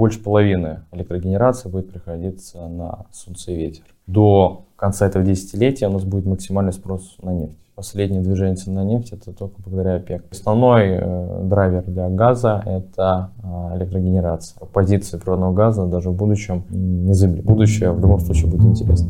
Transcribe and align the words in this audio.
больше 0.00 0.22
половины 0.22 0.80
электрогенерации 0.92 1.68
будет 1.68 1.92
приходиться 1.92 2.66
на 2.68 3.04
солнце 3.12 3.52
и 3.52 3.56
ветер. 3.56 3.84
До 4.06 4.64
конца 4.76 5.06
этого 5.06 5.22
десятилетия 5.22 5.88
у 5.88 5.92
нас 5.92 6.04
будет 6.04 6.24
максимальный 6.24 6.72
спрос 6.72 7.18
на 7.20 7.34
нефть. 7.34 7.58
Последнее 7.74 8.22
движение 8.22 8.56
цен 8.56 8.72
на 8.72 8.82
нефть 8.82 9.12
это 9.12 9.34
только 9.34 9.60
благодаря 9.60 9.96
ОПЕК. 9.96 10.24
Основной 10.30 10.86
э, 10.86 11.40
драйвер 11.44 11.82
для 11.82 12.08
газа 12.08 12.62
это 12.64 13.30
э, 13.42 13.76
электрогенерация. 13.76 14.58
Позиции 14.72 15.18
природного 15.18 15.52
газа 15.52 15.84
даже 15.84 16.08
в 16.08 16.14
будущем 16.14 16.64
не 16.70 17.12
забили. 17.12 17.42
Будущее 17.42 17.92
в 17.92 18.00
любом 18.00 18.20
случае 18.20 18.50
будет 18.50 18.64
интересно. 18.64 19.06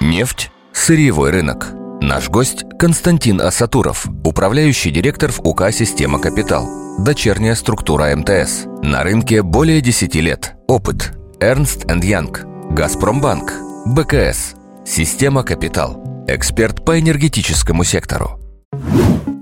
Нефть– 0.00 0.50
сырьевой 0.72 1.30
рынок. 1.30 1.85
Наш 2.00 2.28
гость– 2.28 2.64
Константин 2.78 3.40
Асатуров, 3.40 4.06
управляющий 4.22 4.90
директор 4.90 5.32
в 5.32 5.40
УК 5.40 5.72
«Система 5.72 6.20
Капитал». 6.20 6.66
Дочерняя 6.98 7.54
структура 7.54 8.14
МТС. 8.14 8.66
На 8.82 9.02
рынке 9.02 9.42
более 9.42 9.80
10 9.80 10.14
лет. 10.16 10.56
Опыт. 10.68 11.16
Эрнст 11.40 11.86
Янг. 11.90 12.46
Газпромбанк. 12.70 13.52
БКС. 13.86 14.54
Система 14.84 15.42
Капитал. 15.42 16.24
Эксперт 16.28 16.84
по 16.84 17.00
энергетическому 17.00 17.82
сектору. 17.82 18.40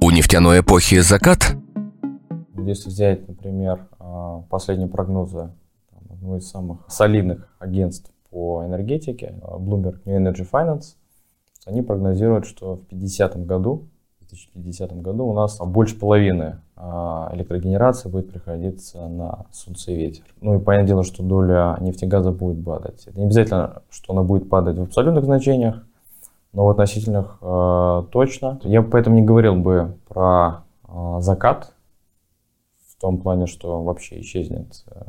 У 0.01 0.11
нефтяной 0.11 0.61
эпохи 0.61 1.01
закат? 1.01 1.57
Если 2.57 2.89
взять, 2.89 3.27
например, 3.29 3.89
а, 3.99 4.43
последние 4.49 4.89
прогнозы 4.89 5.51
одного 6.09 6.37
из 6.37 6.49
самых 6.49 6.81
солидных 6.89 7.49
агентств 7.59 8.13
по 8.31 8.65
энергетике, 8.65 9.35
Bloomberg 9.43 10.01
New 10.05 10.19
Energy 10.19 10.47
Finance, 10.51 10.95
они 11.67 11.83
прогнозируют, 11.83 12.47
что 12.47 12.77
в 12.77 12.87
50 12.87 13.47
году, 13.47 13.89
в 14.21 14.29
2050 14.29 15.03
году 15.03 15.27
у 15.27 15.35
нас 15.35 15.59
больше 15.59 15.99
половины 15.99 16.61
а, 16.77 17.31
электрогенерации 17.33 18.09
будет 18.09 18.31
приходиться 18.31 19.07
на 19.09 19.47
солнце 19.53 19.93
и 19.93 19.97
ветер. 19.97 20.25
Ну 20.41 20.57
и 20.57 20.59
понятное 20.59 20.89
дело, 20.89 21.05
что 21.05 21.23
доля 21.23 21.77
нефтегаза 21.81 22.33
будет 22.33 22.65
падать. 22.65 23.07
Это 23.07 23.19
не 23.19 23.27
обязательно, 23.27 23.83
что 23.91 24.13
она 24.13 24.23
будет 24.23 24.49
падать 24.49 24.79
в 24.79 24.83
абсолютных 24.83 25.25
значениях, 25.25 25.85
но 26.53 26.67
в 26.67 26.71
относительных 26.71 27.39
э, 27.41 28.03
точно. 28.11 28.61
Я 28.63 28.83
поэтому 28.83 29.17
не 29.17 29.23
говорил 29.23 29.57
бы 29.57 29.97
про 30.09 30.65
э, 30.89 31.17
закат, 31.21 31.73
в 32.89 33.01
том 33.01 33.19
плане, 33.19 33.47
что 33.47 33.83
вообще 33.83 34.21
исчезнет 34.21 34.85
э, 34.87 35.01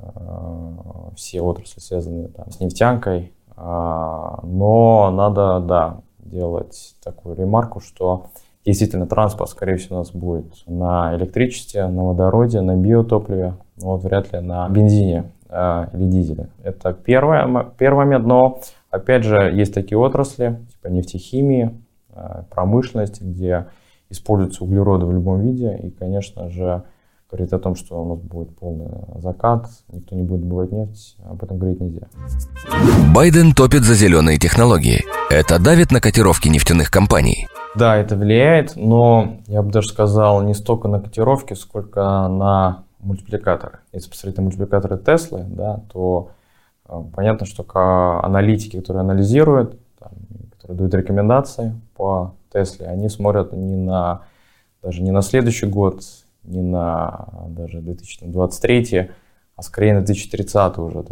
все 1.16 1.42
отрасли, 1.42 1.80
связанные 1.80 2.28
там, 2.28 2.52
с 2.52 2.60
нефтянкой. 2.60 3.34
Э, 3.56 4.38
но 4.44 5.12
надо, 5.12 5.60
да, 5.60 6.02
делать 6.26 6.96
такую 7.04 7.36
ремарку, 7.36 7.80
что 7.80 8.28
действительно 8.66 9.06
транспорт, 9.06 9.50
скорее 9.50 9.78
всего, 9.78 9.98
у 9.98 10.00
нас 10.00 10.12
будет 10.12 10.64
на 10.68 11.16
электричестве, 11.16 11.88
на 11.88 12.06
водороде, 12.06 12.62
на 12.62 12.76
биотопливе, 12.76 13.56
но 13.78 13.92
вот 13.92 14.04
вряд 14.04 14.34
ли 14.34 14.40
на 14.40 14.68
бензине 14.70 15.32
э, 15.50 15.88
или 15.94 16.06
дизеле. 16.06 16.50
Это 16.64 16.94
первое, 16.94 17.72
первый 17.78 18.06
момент, 18.06 18.26
но 18.26 18.60
опять 18.90 19.24
же 19.24 19.38
есть 19.54 19.74
такие 19.74 19.98
отрасли, 19.98 20.60
типа 20.72 20.88
нефтехимии, 20.88 21.80
э, 22.10 22.44
промышленности, 22.50 23.22
где 23.22 23.68
используются 24.10 24.64
углероды 24.64 25.06
в 25.06 25.14
любом 25.14 25.42
виде, 25.42 25.78
и, 25.84 25.90
конечно 25.92 26.50
же, 26.50 26.84
говорить 27.30 27.54
о 27.54 27.60
том, 27.60 27.76
что 27.76 28.02
у 28.02 28.08
нас 28.08 28.20
будет 28.20 28.56
полный 28.58 28.88
закат, 29.18 29.68
никто 29.92 30.16
не 30.16 30.24
будет 30.24 30.42
добывать 30.42 30.72
нефть, 30.72 31.18
об 31.26 31.44
этом 31.44 31.58
говорить 31.58 31.82
нельзя. 31.82 32.08
Байден 33.14 33.54
топит 33.54 33.84
за 33.84 33.94
зеленые 33.94 34.38
технологии. 34.38 35.04
Это 35.30 35.60
давит 35.60 35.92
на 35.92 36.00
котировки 36.00 36.48
нефтяных 36.50 36.92
компаний. 36.92 37.48
Да, 37.74 37.98
это 37.98 38.16
влияет, 38.16 38.76
но 38.76 39.38
я 39.48 39.64
бы 39.64 39.72
даже 39.72 39.88
сказал 39.88 40.44
не 40.44 40.54
столько 40.54 40.88
на 40.88 41.02
котировки, 41.02 41.56
сколько 41.56 42.28
на 42.28 42.84
мультипликаторы. 43.00 43.80
Если 43.92 44.10
посмотреть 44.10 44.38
на 44.38 44.44
мультипликаторы 44.44 44.98
Теслы, 44.98 45.44
да, 45.48 45.82
то 45.92 46.30
э, 46.88 47.04
понятно, 47.16 47.48
что 47.48 47.66
аналитики, 48.24 48.80
которые 48.80 49.02
анализируют, 49.02 49.80
там, 50.00 50.12
которые 50.52 50.78
дают 50.78 50.94
рекомендации 50.94 51.74
по 51.96 52.36
Тесле, 52.54 52.86
они 52.86 53.10
смотрят 53.10 53.52
не 53.52 53.76
на 53.78 54.22
даже 54.84 55.02
не 55.02 55.12
на 55.12 55.24
следующий 55.24 55.66
год, 55.66 56.04
не 56.44 56.62
на 56.62 57.30
даже 57.48 57.82
2023, 57.82 59.10
а 59.56 59.62
скорее 59.64 59.96
на 59.96 60.02
2030 60.02 60.78
уже, 60.78 61.04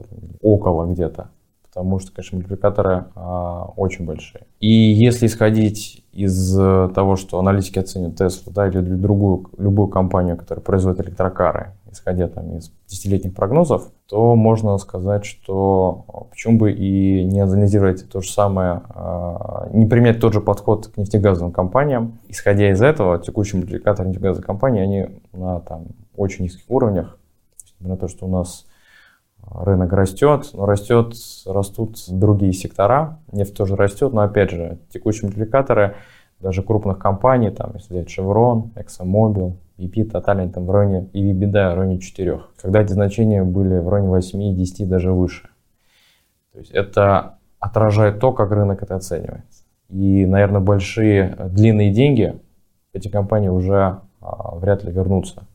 около 0.41 0.85
где-то 0.85 1.29
потому 1.73 1.99
что, 1.99 2.11
конечно, 2.11 2.35
мультипликаторы 2.37 3.05
а, 3.15 3.65
очень 3.75 4.05
большие. 4.05 4.43
И 4.59 4.69
если 4.69 5.25
исходить 5.25 6.03
из 6.11 6.55
э, 6.57 6.89
того, 6.93 7.15
что 7.15 7.39
аналитики 7.39 7.79
оценивают 7.79 8.21
Tesla, 8.21 8.53
да, 8.53 8.67
или 8.67 8.79
другую, 8.79 9.49
любую 9.57 9.87
компанию, 9.87 10.37
которая 10.37 10.63
производит 10.63 11.01
электрокары, 11.01 11.71
исходя 11.91 12.27
там 12.27 12.55
из 12.57 12.71
десятилетних 12.87 13.33
прогнозов, 13.33 13.91
то 14.07 14.35
можно 14.35 14.77
сказать, 14.77 15.25
что 15.25 16.05
а, 16.07 16.25
почему 16.25 16.59
бы 16.59 16.71
и 16.71 17.23
не 17.25 17.39
анализировать 17.39 18.07
то 18.07 18.21
же 18.21 18.31
самое, 18.31 18.83
а, 18.89 19.67
не 19.73 19.87
применять 19.87 20.19
тот 20.19 20.33
же 20.33 20.41
подход 20.41 20.87
к 20.87 20.97
нефтегазовым 20.97 21.51
компаниям. 21.51 22.19
Исходя 22.27 22.69
из 22.69 22.83
этого, 22.83 23.17
текущие 23.17 23.59
мультипликаторы 23.59 24.09
нефтегазовых 24.09 24.45
компаний, 24.45 24.81
они 24.81 25.07
на 25.31 25.59
там, 25.61 25.87
очень 26.15 26.43
низких 26.43 26.69
уровнях. 26.69 27.17
На 27.79 27.97
то, 27.97 28.07
что 28.07 28.27
у 28.27 28.29
нас 28.29 28.67
рынок 29.51 29.91
растет, 29.93 30.49
но 30.53 30.65
растет, 30.65 31.13
растут 31.45 31.97
другие 32.07 32.53
сектора, 32.53 33.19
нефть 33.31 33.55
тоже 33.55 33.75
растет, 33.75 34.13
но 34.13 34.21
опять 34.21 34.51
же, 34.51 34.79
текущие 34.89 35.23
мультипликаторы 35.23 35.95
даже 36.39 36.61
крупных 36.61 36.99
компаний, 36.99 37.51
там, 37.51 37.71
если 37.75 37.93
взять 37.93 38.09
Chevron, 38.09 38.73
ExxonMobil, 38.75 39.55
BP, 39.77 40.11
Total, 40.11 40.39
они 40.39 40.51
там 40.51 40.65
в 40.65 40.71
районе, 40.71 41.07
и 41.13 41.31
беда 41.31 41.73
в 41.73 41.77
районе 41.77 41.99
4. 41.99 42.41
Когда 42.61 42.81
эти 42.81 42.91
значения 42.91 43.43
были 43.43 43.77
в 43.77 43.87
районе 43.89 44.09
8, 44.09 44.55
10, 44.55 44.89
даже 44.89 45.13
выше. 45.13 45.49
То 46.51 46.59
есть 46.59 46.71
это 46.71 47.37
отражает 47.59 48.19
то, 48.19 48.33
как 48.33 48.51
рынок 48.51 48.83
это 48.83 48.95
оценивает. 48.95 49.45
И, 49.89 50.25
наверное, 50.25 50.61
большие 50.61 51.35
длинные 51.49 51.91
деньги 51.91 52.39
эти 52.93 53.07
компании 53.07 53.47
уже 53.47 54.01
а, 54.21 54.55
вряд 54.55 54.83
ли 54.83 54.91
вернутся 54.91 55.47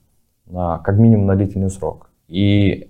на 0.46 0.78
как 0.78 0.98
минимум 0.98 1.26
на 1.26 1.36
длительный 1.36 1.70
срок. 1.70 2.10
И 2.26 2.87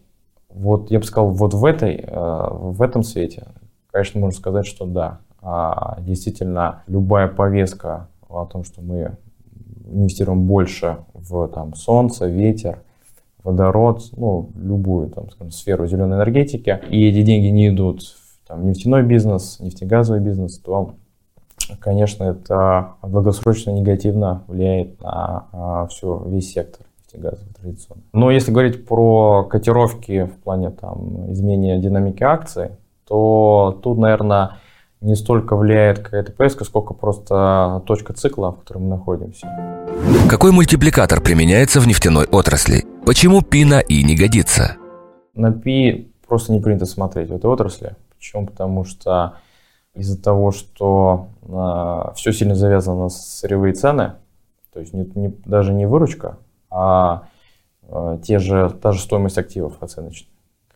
вот 0.58 0.90
я 0.90 0.98
бы 0.98 1.04
сказал, 1.04 1.30
вот 1.30 1.54
в, 1.54 1.64
этой, 1.64 1.96
э, 1.96 2.48
в 2.50 2.82
этом 2.82 3.02
свете, 3.02 3.46
конечно, 3.92 4.20
можно 4.20 4.36
сказать, 4.36 4.66
что 4.66 4.86
да, 4.86 5.20
а, 5.40 5.98
действительно, 6.00 6.82
любая 6.88 7.28
повестка 7.28 8.08
о 8.28 8.44
том, 8.44 8.64
что 8.64 8.82
мы 8.82 9.16
инвестируем 9.86 10.46
больше 10.46 10.98
в 11.14 11.48
там, 11.48 11.74
солнце, 11.74 12.26
ветер, 12.26 12.82
водород, 13.44 14.02
ну, 14.16 14.50
любую 14.56 15.10
там, 15.10 15.30
скажем, 15.30 15.52
сферу 15.52 15.86
зеленой 15.86 16.18
энергетики, 16.18 16.80
и 16.90 17.08
эти 17.08 17.22
деньги 17.22 17.46
не 17.46 17.68
идут 17.68 18.02
в 18.02 18.48
там, 18.48 18.66
нефтяной 18.66 19.04
бизнес, 19.04 19.60
нефтегазовый 19.60 20.20
бизнес, 20.20 20.58
то, 20.58 20.94
конечно, 21.78 22.24
это 22.24 22.94
долгосрочно 23.02 23.70
негативно 23.70 24.42
влияет 24.48 25.00
на 25.00 25.46
а, 25.52 25.86
все, 25.86 26.20
весь 26.26 26.52
сектор 26.52 26.87
нефтегазовый 27.08 27.54
традиционно. 27.54 28.02
Но 28.12 28.30
если 28.30 28.52
говорить 28.52 28.86
про 28.86 29.44
котировки 29.44 30.24
в 30.24 30.42
плане 30.42 30.70
там, 30.70 31.32
изменения 31.32 31.78
динамики 31.78 32.22
акций, 32.22 32.70
то 33.06 33.78
тут, 33.82 33.98
наверное, 33.98 34.56
не 35.00 35.14
столько 35.14 35.56
влияет 35.56 36.00
какая-то 36.00 36.32
поездка, 36.32 36.64
сколько 36.64 36.92
просто 36.92 37.82
точка 37.86 38.12
цикла, 38.12 38.52
в 38.52 38.60
которой 38.60 38.78
мы 38.78 38.88
находимся. 38.88 39.46
Какой 40.28 40.52
мультипликатор 40.52 41.20
применяется 41.20 41.80
в 41.80 41.86
нефтяной 41.86 42.26
отрасли? 42.26 42.84
Почему 43.06 43.42
пи 43.42 43.64
на 43.64 43.80
и 43.80 44.02
не 44.02 44.16
годится? 44.16 44.76
На 45.34 45.52
пи 45.52 46.12
просто 46.26 46.52
не 46.52 46.60
принято 46.60 46.84
смотреть 46.84 47.30
в 47.30 47.34
этой 47.34 47.46
отрасли. 47.46 47.94
Почему? 48.16 48.46
Потому 48.46 48.84
что 48.84 49.34
из-за 49.94 50.20
того, 50.20 50.50
что 50.50 51.28
э, 51.42 52.14
все 52.16 52.32
сильно 52.32 52.54
завязано 52.54 53.04
на 53.04 53.08
сырьевые 53.08 53.72
цены, 53.74 54.14
то 54.72 54.80
есть 54.80 54.92
не, 54.92 55.10
не, 55.14 55.28
даже 55.46 55.72
не 55.72 55.86
выручка, 55.86 56.38
а 56.70 57.24
э, 57.88 58.18
те 58.22 58.38
же, 58.38 58.70
та 58.80 58.92
же 58.92 59.00
стоимость 59.00 59.38
активов 59.38 59.74
оценочная, 59.80 60.30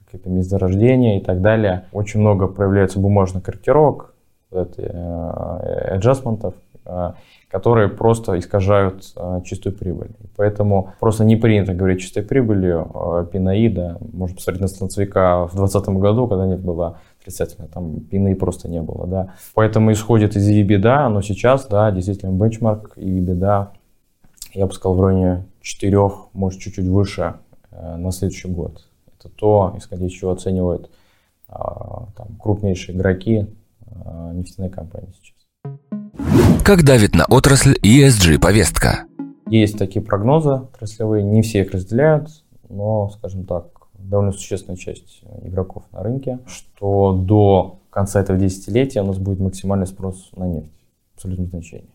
какие-то 0.04 0.30
месторождения 0.30 1.18
и 1.18 1.20
так 1.20 1.40
далее. 1.40 1.84
Очень 1.92 2.20
много 2.20 2.46
проявляется 2.46 2.98
бумажных 2.98 3.42
корректировок, 3.42 4.14
э, 4.50 5.90
аджастментов, 5.94 6.54
э, 6.84 7.12
которые 7.50 7.88
просто 7.88 8.38
искажают 8.38 9.04
чистую 9.44 9.76
прибыль. 9.76 10.10
Поэтому 10.36 10.94
просто 11.00 11.24
не 11.24 11.36
принято 11.36 11.74
говорить 11.74 12.00
чистой 12.00 12.22
прибылью 12.22 13.28
пинаида. 13.30 13.98
Можно 14.12 14.36
посмотреть 14.36 14.62
на 14.62 14.68
станцевика 14.68 15.44
в 15.44 15.54
2020 15.54 15.88
году, 16.00 16.26
когда 16.28 16.46
нефть 16.46 16.62
была 16.62 16.96
отрицательно, 17.20 17.68
там 17.68 18.00
пины 18.00 18.34
просто 18.34 18.68
не 18.68 18.80
было, 18.80 19.06
да. 19.06 19.34
Поэтому 19.54 19.92
исходит 19.92 20.34
из 20.34 20.48
EBITDA, 20.48 21.08
но 21.08 21.20
сейчас, 21.20 21.66
да, 21.66 21.90
действительно 21.90 22.30
бенчмарк 22.30 22.96
и 22.96 23.20
EBITDA 23.20 23.68
я 24.54 24.66
бы 24.66 24.72
сказал, 24.72 24.96
в 24.96 25.00
районе 25.02 25.44
4, 25.62 25.98
может, 26.32 26.60
чуть-чуть 26.60 26.86
выше 26.86 27.36
э, 27.70 27.96
на 27.96 28.12
следующий 28.12 28.48
год. 28.48 28.88
Это 29.18 29.28
то, 29.28 29.74
исходя 29.78 30.06
из 30.06 30.12
чего 30.12 30.32
оценивают 30.32 30.90
а, 31.48 32.08
там, 32.16 32.36
крупнейшие 32.40 32.96
игроки 32.96 33.46
а, 33.86 34.32
нефтяной 34.32 34.70
компании 34.70 35.12
сейчас. 35.12 36.64
Как 36.64 36.82
давит 36.82 37.14
на 37.14 37.26
отрасль 37.26 37.76
ESG-повестка? 37.82 39.04
Есть 39.48 39.78
такие 39.78 40.02
прогнозы 40.02 40.50
отраслевые, 40.50 41.22
не 41.22 41.42
все 41.42 41.60
их 41.60 41.72
разделяют, 41.72 42.30
но, 42.68 43.10
скажем 43.10 43.44
так, 43.44 43.66
довольно 43.94 44.32
существенная 44.32 44.76
часть 44.76 45.22
игроков 45.42 45.84
на 45.92 46.02
рынке, 46.02 46.38
что 46.46 47.12
до 47.12 47.80
конца 47.90 48.20
этого 48.20 48.38
десятилетия 48.38 49.02
у 49.02 49.06
нас 49.06 49.18
будет 49.18 49.38
максимальный 49.38 49.86
спрос 49.86 50.30
на 50.34 50.44
нефть 50.44 50.72
в 51.12 51.16
абсолютном 51.16 51.48
значении. 51.48 51.90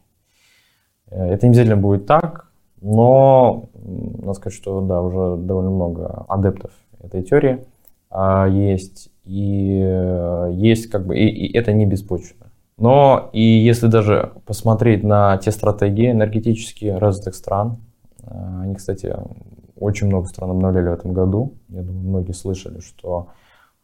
Э, 1.08 1.30
это 1.30 1.48
не 1.48 1.52
обязательно 1.52 1.78
будет 1.78 2.06
так, 2.06 2.47
но 2.81 3.69
надо 3.74 4.33
сказать, 4.33 4.57
что 4.57 4.81
да, 4.81 5.01
уже 5.01 5.41
довольно 5.41 5.71
много 5.71 6.25
адептов 6.27 6.71
этой 7.01 7.24
теории 7.24 7.65
а, 8.09 8.47
есть, 8.47 9.09
и 9.25 9.81
э, 9.83 10.51
есть 10.53 10.88
как 10.88 11.06
бы, 11.06 11.18
и, 11.18 11.27
и 11.27 11.57
это 11.57 11.74
не 11.74 11.85
беспочвенно. 11.85 12.51
Но 12.77 13.29
и 13.33 13.41
если 13.41 13.88
даже 13.88 14.33
посмотреть 14.45 15.03
на 15.03 15.38
те 15.38 15.51
стратегии 15.51 16.12
энергетические 16.12 16.97
развитых 16.97 17.35
стран, 17.35 17.79
э, 18.21 18.59
они, 18.62 18.75
кстати, 18.75 19.15
очень 19.79 20.07
много 20.07 20.27
стран 20.27 20.51
обновляли 20.51 20.89
в 20.89 20.94
этом 20.94 21.13
году. 21.13 21.56
Я 21.69 21.81
думаю, 21.81 22.07
многие 22.07 22.33
слышали, 22.33 22.79
что 22.79 23.29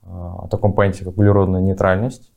э, 0.04 0.08
о 0.08 0.48
таком 0.50 0.74
понятии, 0.74 1.04
как 1.04 1.18
углеродная 1.18 1.62
нейтральность, 1.62 2.32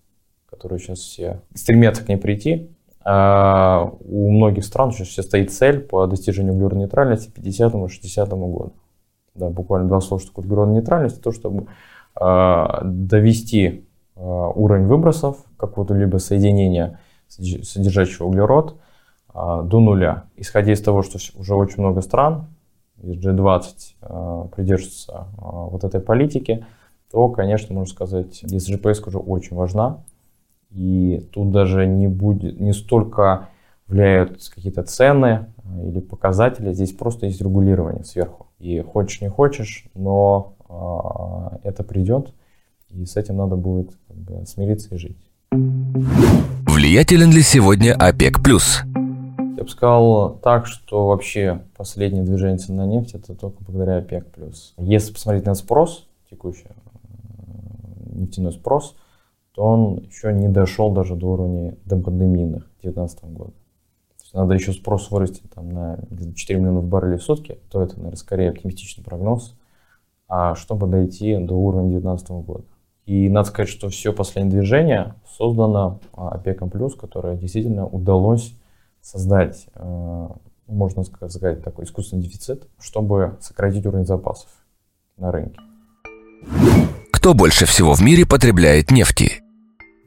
которую 0.48 0.78
сейчас 0.78 0.98
все 0.98 1.40
стремятся 1.54 2.04
к 2.04 2.08
ней 2.08 2.16
прийти, 2.16 2.70
у 3.08 4.30
многих 4.32 4.64
стран 4.64 4.90
сейчас 4.90 5.26
стоит 5.26 5.52
цель 5.52 5.78
по 5.78 6.06
достижению 6.06 6.54
углеродной 6.54 6.86
нейтральности 6.86 7.30
к 7.30 7.38
50-60 7.38 8.28
году. 8.30 8.72
Да, 9.36 9.48
буквально 9.48 9.86
два 9.86 10.00
слова, 10.00 10.20
что 10.20 10.30
такое 10.30 10.44
углеродная 10.46 10.80
нейтральность, 10.80 11.22
то, 11.22 11.30
чтобы 11.30 11.66
э, 12.20 12.66
довести 12.82 13.84
э, 14.16 14.20
уровень 14.20 14.86
выбросов 14.86 15.36
какого-либо 15.56 16.16
соединения, 16.18 16.98
содержащего 17.28 18.26
углерод, 18.26 18.76
до 19.34 19.80
нуля. 19.80 20.24
Исходя 20.36 20.72
из 20.72 20.80
того, 20.80 21.02
что 21.02 21.18
уже 21.38 21.54
очень 21.54 21.82
много 21.82 22.00
стран 22.00 22.46
из 23.02 23.18
G20 23.18 23.64
э, 24.00 24.48
придерживаются 24.56 25.26
вот 25.36 25.84
этой 25.84 26.00
политики, 26.00 26.64
то, 27.10 27.28
конечно, 27.28 27.74
можно 27.74 27.92
сказать, 27.92 28.42
GPS 28.42 29.06
уже 29.06 29.18
очень 29.18 29.56
важна. 29.56 29.98
И 30.76 31.26
тут 31.32 31.52
даже 31.52 31.86
не 31.86 32.06
будет, 32.06 32.60
не 32.60 32.74
столько 32.74 33.48
влияют 33.88 34.46
какие-то 34.54 34.82
цены 34.82 35.46
э, 35.64 35.88
или 35.88 36.00
показатели, 36.00 36.74
здесь 36.74 36.92
просто 36.92 37.24
есть 37.24 37.40
регулирование 37.40 38.04
сверху. 38.04 38.48
И 38.58 38.82
хочешь 38.82 39.22
не 39.22 39.28
хочешь, 39.28 39.86
но 39.94 40.52
э, 40.68 41.68
это 41.68 41.82
придет, 41.82 42.34
и 42.90 43.06
с 43.06 43.16
этим 43.16 43.38
надо 43.38 43.56
будет 43.56 43.92
как 44.06 44.16
бы, 44.18 44.46
смириться 44.46 44.94
и 44.94 44.98
жить. 44.98 45.16
Влиятелен 45.50 47.30
ли 47.30 47.40
сегодня 47.40 47.94
ОПЕК+. 47.94 48.38
Я 49.56 49.62
бы 49.62 49.68
сказал 49.70 50.38
так, 50.42 50.66
что 50.66 51.06
вообще 51.06 51.62
последнее 51.74 52.22
движение 52.22 52.58
цен 52.58 52.76
на 52.76 52.84
нефть 52.84 53.14
это 53.14 53.34
только 53.34 53.64
благодаря 53.64 53.96
ОПЕК+. 53.96 54.26
Если 54.76 55.14
посмотреть 55.14 55.46
на 55.46 55.54
спрос, 55.54 56.06
текущий 56.28 56.66
э, 56.66 56.74
нефтяной 58.14 58.52
спрос, 58.52 58.94
то 59.56 59.62
он 59.62 60.00
еще 60.00 60.34
не 60.34 60.48
дошел 60.48 60.92
даже 60.92 61.16
до 61.16 61.32
уровня 61.32 61.76
допандемийных 61.86 62.64
2019 62.82 63.24
года. 63.24 63.52
То 63.52 64.22
есть 64.22 64.34
надо 64.34 64.52
еще 64.52 64.72
спрос 64.72 65.10
вырасти 65.10 65.42
там, 65.54 65.70
на 65.70 65.98
4 66.34 66.60
миллиона 66.60 66.82
баррелей 66.82 67.16
в 67.16 67.22
сутки, 67.22 67.58
то 67.70 67.80
это, 67.80 67.96
наверное, 67.96 68.18
скорее 68.18 68.50
оптимистичный 68.50 69.02
прогноз, 69.02 69.56
а 70.28 70.54
чтобы 70.56 70.86
дойти 70.86 71.38
до 71.38 71.54
уровня 71.54 71.88
2019 71.88 72.30
года. 72.46 72.64
И 73.06 73.30
надо 73.30 73.48
сказать, 73.48 73.70
что 73.70 73.88
все 73.88 74.12
последнее 74.12 74.58
движение 74.58 75.14
создано 75.26 76.00
ОПЕКом+, 76.12 76.70
которое 76.90 77.38
действительно 77.38 77.86
удалось 77.86 78.54
создать, 79.00 79.68
э, 79.74 80.28
можно 80.66 81.02
сказать, 81.02 81.62
такой 81.62 81.86
искусственный 81.86 82.22
дефицит, 82.22 82.68
чтобы 82.78 83.38
сократить 83.40 83.86
уровень 83.86 84.04
запасов 84.04 84.50
на 85.16 85.32
рынке. 85.32 85.58
Кто 87.10 87.32
больше 87.32 87.64
всего 87.64 87.94
в 87.94 88.02
мире 88.02 88.26
потребляет 88.26 88.90
нефти? 88.90 89.45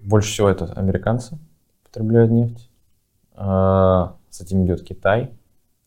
Больше 0.02 0.32
всего 0.32 0.50
это 0.50 0.66
американцы 0.74 1.38
потребляют 1.84 2.32
нефть. 2.32 2.70
Э, 3.36 4.10
с 4.30 4.42
этим 4.42 4.66
идет 4.66 4.84
Китай. 4.84 5.32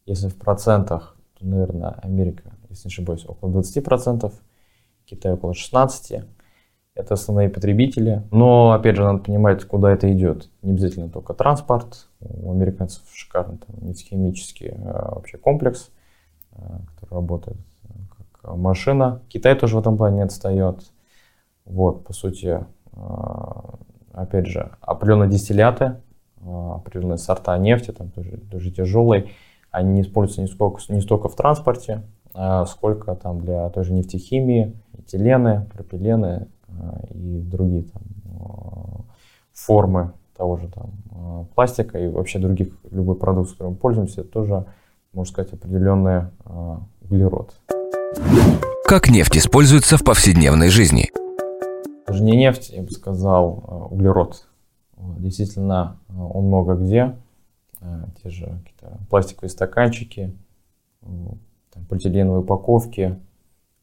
Если 0.06 0.28
в 0.28 0.36
процентах, 0.36 1.16
то, 1.38 1.46
наверное, 1.46 1.90
Америка, 2.02 2.52
если 2.68 2.88
не 2.88 2.92
ошибаюсь, 2.92 3.24
около 3.26 3.50
20%, 3.50 4.32
Китай 5.04 5.32
около 5.32 5.52
16%. 5.52 6.24
Это 6.94 7.14
основные 7.14 7.48
потребители. 7.48 8.22
Но, 8.30 8.72
опять 8.72 8.96
же, 8.96 9.04
надо 9.04 9.20
понимать, 9.20 9.64
куда 9.64 9.92
это 9.92 10.12
идет. 10.12 10.50
Не 10.60 10.72
обязательно 10.72 11.08
только 11.08 11.32
транспорт. 11.32 12.08
У 12.20 12.52
американцев 12.52 13.02
шикарный 13.12 13.58
там, 13.58 13.88
нефтехимический 13.88 14.68
э, 14.68 15.14
вообще 15.14 15.38
комплекс, 15.38 15.90
э, 16.52 16.56
который 16.94 17.14
работает 17.14 17.56
как 18.10 18.56
машина. 18.56 19.22
Китай 19.28 19.54
тоже 19.54 19.76
в 19.76 19.80
этом 19.80 19.96
плане 19.96 20.24
отстает. 20.24 20.92
Вот, 21.64 22.04
по 22.04 22.12
сути, 22.12 22.66
опять 24.12 24.46
же, 24.46 24.70
определенные 24.80 25.30
дистилляты, 25.30 25.96
определенные 26.40 27.18
сорта 27.18 27.56
нефти, 27.58 27.92
там 27.92 28.10
тоже, 28.10 28.38
тоже 28.50 28.70
тяжелые, 28.70 29.30
они 29.70 29.92
не 29.92 30.00
используются 30.02 30.42
не, 30.42 30.48
сколько, 30.48 30.80
не 30.88 31.00
столько 31.00 31.28
в 31.28 31.36
транспорте, 31.36 32.02
сколько 32.66 33.14
там 33.14 33.40
для 33.40 33.68
той 33.70 33.84
же 33.84 33.92
нефтехимии, 33.92 34.74
этилены, 34.98 35.66
пропилены, 35.72 36.48
Э, 36.80 37.06
и 37.14 37.40
другие 37.40 37.84
там, 37.84 38.02
формы 39.52 40.12
того 40.36 40.56
же 40.56 40.68
там, 40.68 41.46
пластика 41.54 41.98
и 41.98 42.08
вообще 42.08 42.38
других, 42.38 42.68
любой 42.90 43.16
продукт, 43.16 43.50
с 43.50 43.52
которым 43.52 43.74
мы 43.74 43.78
пользуемся, 43.78 44.24
тоже, 44.24 44.64
можно 45.12 45.32
сказать, 45.32 45.52
определенный 45.52 46.24
углерод. 47.02 47.54
Как 48.86 49.08
нефть 49.08 49.36
используется 49.36 49.98
в 49.98 50.04
повседневной 50.04 50.68
жизни? 50.68 51.10
Даже 52.12 52.24
не 52.24 52.36
нефть, 52.36 52.70
я 52.70 52.82
бы 52.82 52.90
сказал, 52.90 53.88
углерод. 53.90 54.46
Действительно, 54.96 55.98
он 56.08 56.46
много 56.46 56.74
где. 56.74 57.16
Те 58.22 58.30
же 58.30 58.62
пластиковые 59.10 59.50
стаканчики, 59.50 60.36
там, 61.00 61.84
полиэтиленовые 61.88 62.42
упаковки, 62.42 63.18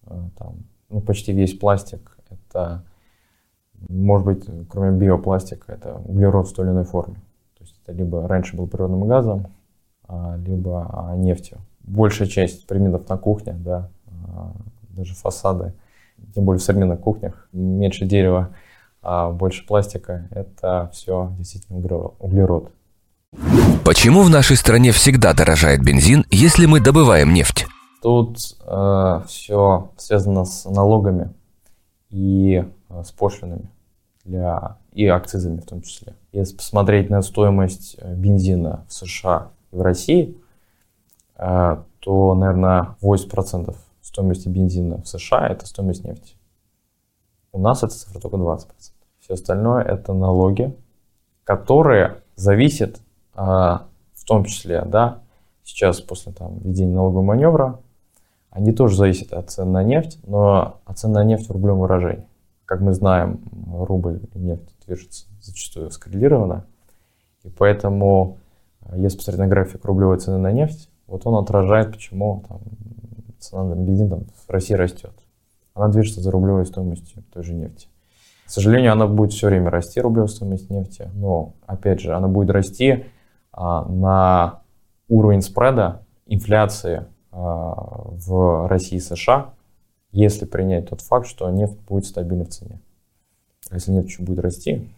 там, 0.05 0.63
ну, 0.89 1.01
почти 1.01 1.33
весь 1.33 1.57
пластик 1.57 2.19
это, 2.29 2.83
может 3.87 4.25
быть, 4.25 4.45
кроме 4.69 4.97
биопластика, 4.97 5.73
это 5.73 5.95
углерод 5.95 6.47
в 6.47 6.53
той 6.53 6.65
или 6.65 6.71
иной 6.71 6.83
форме. 6.83 7.15
То 7.57 7.63
есть 7.63 7.75
это 7.83 7.91
либо 7.93 8.27
раньше 8.27 8.55
был 8.55 8.67
природным 8.67 9.07
газом, 9.07 9.47
а, 10.07 10.37
либо 10.37 10.87
а, 10.91 11.15
нефтью. 11.15 11.59
Большая 11.81 12.27
часть 12.27 12.67
предметов 12.67 13.07
на 13.09 13.17
кухне, 13.17 13.53
да, 13.53 13.89
а, 14.07 14.53
даже 14.89 15.15
фасады, 15.15 15.74
тем 16.33 16.45
более 16.45 16.59
в 16.59 16.63
современных 16.63 16.99
кухнях, 16.99 17.47
меньше 17.51 18.05
дерева, 18.05 18.55
а 19.01 19.31
больше 19.31 19.65
пластика, 19.65 20.27
это 20.31 20.89
все 20.93 21.33
действительно 21.38 21.79
углерод. 22.19 22.71
Почему 23.85 24.23
в 24.23 24.29
нашей 24.29 24.55
стране 24.55 24.91
всегда 24.91 25.33
дорожает 25.33 25.83
бензин, 25.83 26.25
если 26.29 26.65
мы 26.65 26.79
добываем 26.79 27.33
нефть? 27.33 27.65
Тут 28.01 28.38
э, 28.65 29.21
все 29.27 29.91
связано 29.97 30.45
с 30.45 30.65
налогами 30.65 31.33
и 32.09 32.63
э, 32.89 33.03
с 33.03 33.11
пошлинами 33.11 33.69
для, 34.23 34.77
и 34.93 35.05
акцизами 35.07 35.59
в 35.59 35.65
том 35.65 35.81
числе. 35.81 36.13
Если 36.31 36.55
посмотреть 36.55 37.09
на 37.09 37.21
стоимость 37.21 37.97
э, 37.99 38.13
бензина 38.13 38.85
в 38.88 38.93
США 38.93 39.49
и 39.71 39.75
в 39.75 39.81
России, 39.81 40.38
э, 41.35 41.77
то, 41.99 42.35
наверное, 42.35 42.95
80% 43.01 43.75
стоимости 44.10 44.50
бензина 44.50 45.01
в 45.01 45.08
США– 45.08 45.48
это 45.50 45.66
стоимость 45.66 46.04
нефти. 46.04 46.36
У 47.51 47.60
нас 47.60 47.84
эта 47.84 47.94
цифра 47.94 48.20
только 48.20 48.38
20%. 48.38 48.66
Все 49.20 49.34
остальное– 49.34 49.84
это 49.86 50.13
налоги, 50.13 50.75
которые 51.44 52.22
зависят 52.36 53.00
в 53.34 54.25
том 54.25 54.44
числе, 54.44 54.84
да, 54.86 55.22
сейчас 55.63 56.01
после 56.01 56.34
там, 56.34 56.60
введения 56.60 56.94
налогового 56.94 57.24
маневра, 57.24 57.80
они 58.50 58.72
тоже 58.72 58.98
зависят 58.98 59.34
от 59.34 59.50
цен 59.50 59.72
на 59.72 59.84
нефть, 59.84 60.20
но 60.25 60.82
от 60.86 60.98
цен 60.98 61.12
на 61.12 61.24
нефть 61.24 61.48
в 61.48 61.51
рублевом 61.51 61.80
выражении. 61.80 62.25
Как 62.66 62.82
мы 62.82 62.94
знаем, 62.94 63.42
рубль 63.72 64.22
и 64.34 64.39
нефть 64.39 64.75
движутся 64.86 65.28
зачастую 65.42 65.92
скоррелированно, 65.92 66.66
и 67.44 67.50
поэтому, 67.50 68.38
э, 68.82 68.96
если 68.98 69.18
посмотреть 69.18 69.39
на 69.39 69.48
график 69.48 69.86
рублевой 69.86 70.18
цены 70.18 70.38
на 70.38 70.51
нефть, 70.51 70.89
вот 71.08 71.25
он 71.25 71.36
отражает, 71.36 71.92
почему 71.92 72.44
там, 72.48 72.60
цена 73.39 73.63
на 73.63 73.75
бензин 73.75 74.10
там, 74.10 74.24
в 74.48 74.50
России 74.50 74.74
растет. 74.74 75.13
Она 75.74 75.88
движется 75.88 76.22
за 76.22 76.31
рублевой 76.31 76.65
стоимостью 76.65 77.24
той 77.34 77.43
же 77.43 77.53
нефти. 77.53 77.88
К 78.46 78.50
сожалению, 78.50 78.93
она 78.93 79.08
будет 79.08 79.31
все 79.31 79.48
время 79.48 79.69
расти, 79.69 80.01
рублевая 80.01 80.27
стоимость 80.27 80.69
нефти, 80.69 81.10
но, 81.13 81.53
опять 81.67 82.01
же, 82.01 82.15
она 82.15 82.27
будет 82.27 82.50
расти 82.50 83.05
а, 83.51 83.86
на 83.86 84.62
уровень 85.08 85.41
спреда 85.41 86.01
инфляции 86.25 87.05
а, 87.31 87.74
в 87.75 88.67
России 88.67 88.98
и 88.98 89.00
США, 89.00 89.53
если 90.12 90.46
принять 90.46 90.89
тот 90.89 91.01
факт, 91.01 91.27
что 91.27 91.50
нефть 91.50 91.77
будет 91.88 92.05
стабильна 92.05 92.46
в 92.46 92.50
цене. 92.50 92.79
Если 93.72 93.91
нефть 93.91 94.10
еще 94.10 94.24
будет 94.24 94.39
расти, 94.39 94.89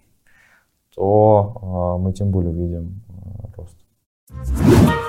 то 0.95 1.57
а, 1.61 1.97
мы 1.97 2.13
тем 2.13 2.31
более 2.31 2.51
увидим 2.51 3.01
а, 3.09 3.49
рост. 3.57 3.75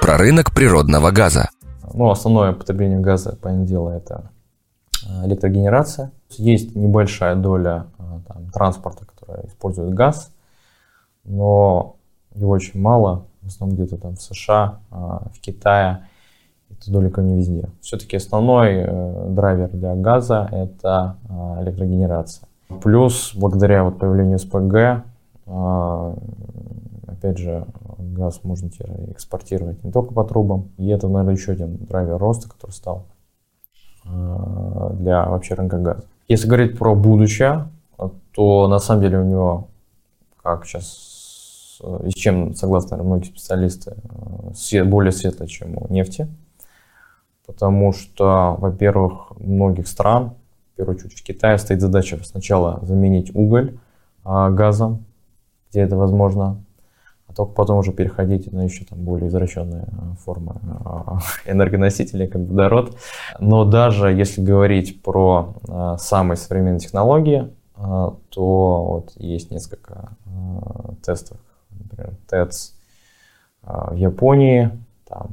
Про 0.00 0.18
рынок 0.18 0.52
природного 0.52 1.10
газа. 1.10 1.48
Ну, 1.94 2.10
основное 2.10 2.52
потребление 2.52 2.98
газа, 2.98 3.36
понятное 3.40 3.66
дело, 3.66 3.90
это 3.90 4.30
э, 5.06 5.26
электрогенерация. 5.26 6.10
Есть 6.30 6.74
небольшая 6.74 7.36
доля 7.36 7.86
э, 7.98 8.02
там, 8.26 8.50
транспорта, 8.50 9.04
который 9.04 9.46
использует 9.46 9.92
газ, 9.92 10.32
но 11.24 11.96
его 12.34 12.50
очень 12.50 12.80
мало, 12.80 13.26
в 13.42 13.48
основном 13.48 13.76
где-то 13.76 13.98
там 13.98 14.16
в 14.16 14.22
США, 14.22 14.78
э, 14.90 14.94
в 14.94 15.40
Китае, 15.40 16.06
это 16.70 16.90
далеко 16.90 17.20
не 17.20 17.36
везде. 17.36 17.68
Все-таки 17.82 18.16
основной 18.16 18.86
драйвер 19.34 19.68
для 19.68 19.94
газа– 19.94 20.48
это 20.50 21.16
электрогенерация. 21.60 22.48
Плюс, 22.82 23.32
благодаря 23.34 23.84
вот 23.84 23.98
появлению 23.98 24.38
СПГ, 24.38 25.04
опять 27.06 27.36
же, 27.36 27.66
газ 28.12 28.40
можно 28.42 28.70
теперь 28.70 29.10
экспортировать 29.10 29.82
не 29.84 29.90
только 29.90 30.14
по 30.14 30.24
трубам. 30.24 30.70
И 30.78 30.88
это, 30.88 31.08
наверное, 31.08 31.34
еще 31.34 31.52
один 31.52 31.76
драйвер 31.76 32.18
роста, 32.18 32.48
который 32.48 32.72
стал 32.72 33.06
э, 34.04 34.90
для 34.94 35.26
вообще 35.26 35.54
рынка 35.54 35.78
газа. 35.78 36.04
Если 36.28 36.46
говорить 36.46 36.78
про 36.78 36.94
будущее, 36.94 37.68
то 38.34 38.68
на 38.68 38.78
самом 38.78 39.02
деле 39.02 39.18
у 39.18 39.24
него, 39.24 39.68
как 40.42 40.64
сейчас, 40.64 41.80
и 42.04 42.10
с 42.10 42.14
чем 42.14 42.54
согласны 42.54 42.96
многие 42.96 43.26
специалисты, 43.26 43.96
э, 43.96 44.54
свет, 44.54 44.88
более 44.88 45.12
светлый, 45.12 45.48
чем 45.48 45.76
у 45.76 45.92
нефти. 45.92 46.28
Потому 47.46 47.92
что, 47.92 48.56
во-первых, 48.58 49.32
у 49.38 49.44
многих 49.44 49.88
стран, 49.88 50.34
в 50.72 50.76
первую 50.76 50.96
очередь 50.96 51.14
в 51.14 51.22
Китае, 51.24 51.58
стоит 51.58 51.80
задача 51.80 52.18
сначала 52.24 52.78
заменить 52.82 53.34
уголь 53.34 53.78
а, 54.24 54.48
газом, 54.50 55.04
где 55.70 55.80
это 55.80 55.96
возможно, 55.96 56.62
а 57.32 57.34
только 57.34 57.52
потом 57.52 57.78
уже 57.78 57.92
переходить 57.92 58.52
на 58.52 58.62
еще 58.62 58.84
там 58.84 58.98
более 59.00 59.28
извращенные 59.28 59.84
э, 59.86 60.14
формы 60.24 60.56
э, 60.62 61.50
энергоносителей, 61.50 62.26
как 62.26 62.42
водород. 62.42 62.96
Но 63.38 63.64
даже 63.64 64.12
если 64.12 64.42
говорить 64.42 65.02
про 65.02 65.54
э, 65.66 65.96
самые 65.98 66.36
современные 66.36 66.80
технологии, 66.80 67.50
то 67.74 68.84
вот 68.84 69.12
есть 69.16 69.50
несколько 69.50 70.10
тестов, 71.04 71.38
например, 71.70 72.14
ТЭЦ 72.28 72.74
в 73.62 73.94
Японии, 73.96 74.70
там, 75.08 75.32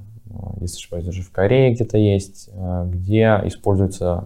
если 0.59 0.77
ошибаюсь, 0.77 1.05
даже 1.05 1.21
в 1.21 1.31
Корее 1.31 1.75
где-то 1.75 1.99
есть, 1.99 2.49
где 2.85 3.39
используется 3.43 4.25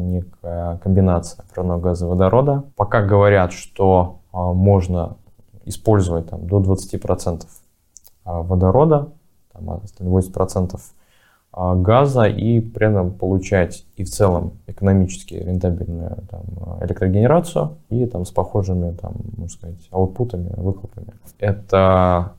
некая 0.00 0.78
комбинация 0.78 1.46
природного 1.50 1.80
газа 1.80 2.04
и 2.04 2.08
водорода. 2.08 2.64
Пока 2.76 3.00
говорят, 3.00 3.52
что 3.52 4.18
можно 4.32 5.16
использовать 5.64 6.28
там, 6.28 6.46
до 6.46 6.60
20% 6.60 7.46
а, 8.24 8.42
водорода, 8.42 9.08
там, 9.52 9.68
80% 9.68 10.80
а, 11.52 11.74
газа 11.74 12.24
и 12.24 12.60
при 12.60 12.88
этом 12.88 13.12
получать 13.12 13.84
и 13.96 14.04
в 14.04 14.10
целом 14.10 14.54
экономически 14.66 15.34
рентабельную 15.34 16.18
там, 16.30 16.42
электрогенерацию 16.80 17.76
и 17.90 18.06
там, 18.06 18.24
с 18.24 18.30
похожими, 18.30 18.92
там, 18.92 19.14
можно 19.36 19.48
сказать, 19.48 19.88
аутпутами, 19.90 20.52
выхлопами. 20.56 21.12
Это 21.38 22.32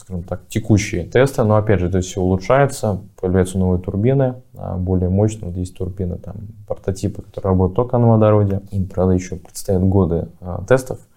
скажем 0.00 0.22
так, 0.22 0.46
текущие 0.48 1.04
тесты, 1.04 1.44
но 1.44 1.56
опять 1.56 1.80
же 1.80 1.88
это 1.88 2.00
все 2.00 2.20
улучшается, 2.20 3.00
появляются 3.20 3.58
новые 3.58 3.80
турбины, 3.80 4.36
а, 4.56 4.76
более 4.76 5.10
мощные, 5.10 5.50
вот 5.50 5.56
есть 5.56 5.76
турбины, 5.76 6.16
там, 6.16 6.36
прототипы, 6.66 7.22
которые 7.22 7.50
работают 7.50 7.76
только 7.76 7.98
на 7.98 8.08
водороде, 8.08 8.62
им, 8.70 8.86
правда, 8.86 9.14
еще 9.14 9.36
предстоят 9.36 9.82
годы 9.84 10.28
тестов, 10.66 10.98
а, 10.98 11.09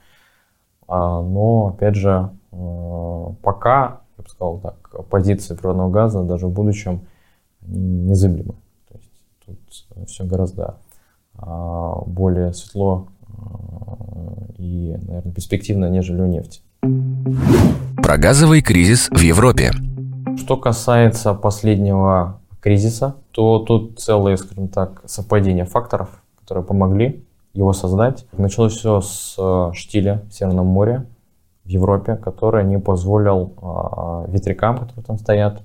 но, 0.95 1.73
опять 1.75 1.95
же, 1.95 2.29
э, 2.51 3.25
пока, 3.41 4.01
я 4.17 4.23
бы 4.23 4.29
сказал 4.29 4.59
так, 4.59 5.07
позиции 5.09 5.55
природного 5.55 5.89
газа 5.89 6.23
даже 6.23 6.47
в 6.47 6.51
будущем 6.51 7.01
незыблемы. 7.61 8.55
То 8.89 8.97
есть 8.97 9.11
тут 9.45 10.07
все 10.09 10.25
гораздо 10.25 10.77
а, 11.35 12.03
более 12.05 12.53
светло 12.53 13.07
э, 13.27 13.31
и, 14.57 14.97
наверное, 15.07 15.33
перспективно, 15.33 15.89
нежели 15.89 16.21
у 16.21 16.27
нефти. 16.27 16.61
Про 17.97 18.17
газовый 18.17 18.61
кризис 18.61 19.09
в 19.09 19.19
Европе. 19.19 19.71
Что 20.37 20.57
касается 20.57 21.33
последнего 21.33 22.39
кризиса, 22.59 23.15
то 23.31 23.59
тут 23.59 23.99
целое, 23.99 24.37
скажем 24.37 24.67
так, 24.67 25.01
совпадение 25.05 25.65
факторов, 25.65 26.21
которые 26.41 26.63
помогли 26.63 27.25
его 27.53 27.73
создать. 27.73 28.25
Началось 28.33 28.73
все 28.73 29.01
с 29.01 29.35
э, 29.37 29.73
штиля 29.73 30.23
в 30.29 30.33
Северном 30.33 30.67
море 30.67 31.05
в 31.63 31.69
Европе, 31.69 32.15
который 32.15 32.63
не 32.65 32.77
позволил 32.77 33.53
а, 33.61 34.25
ветрякам, 34.27 34.77
которые 34.77 35.05
там 35.05 35.17
стоят, 35.17 35.61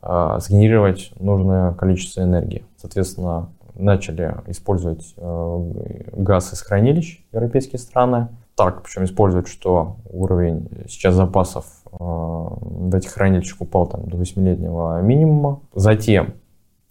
а, 0.00 0.38
сгенерировать 0.40 1.12
нужное 1.20 1.74
количество 1.74 2.22
энергии. 2.22 2.64
Соответственно, 2.76 3.50
начали 3.74 4.34
использовать 4.46 5.14
э, 5.16 6.08
газ 6.12 6.52
из 6.52 6.60
хранилищ 6.60 7.24
европейские 7.32 7.78
страны. 7.78 8.28
Так, 8.54 8.82
причем 8.82 9.04
использовать, 9.04 9.48
что 9.48 9.96
уровень 10.10 10.68
сейчас 10.88 11.14
запасов 11.14 11.64
э, 11.86 11.96
в 11.98 12.94
этих 12.94 13.12
хранилищах 13.12 13.60
упал 13.60 13.86
там, 13.86 14.08
до 14.08 14.18
8-летнего 14.18 15.00
минимума. 15.00 15.60
Затем 15.74 16.34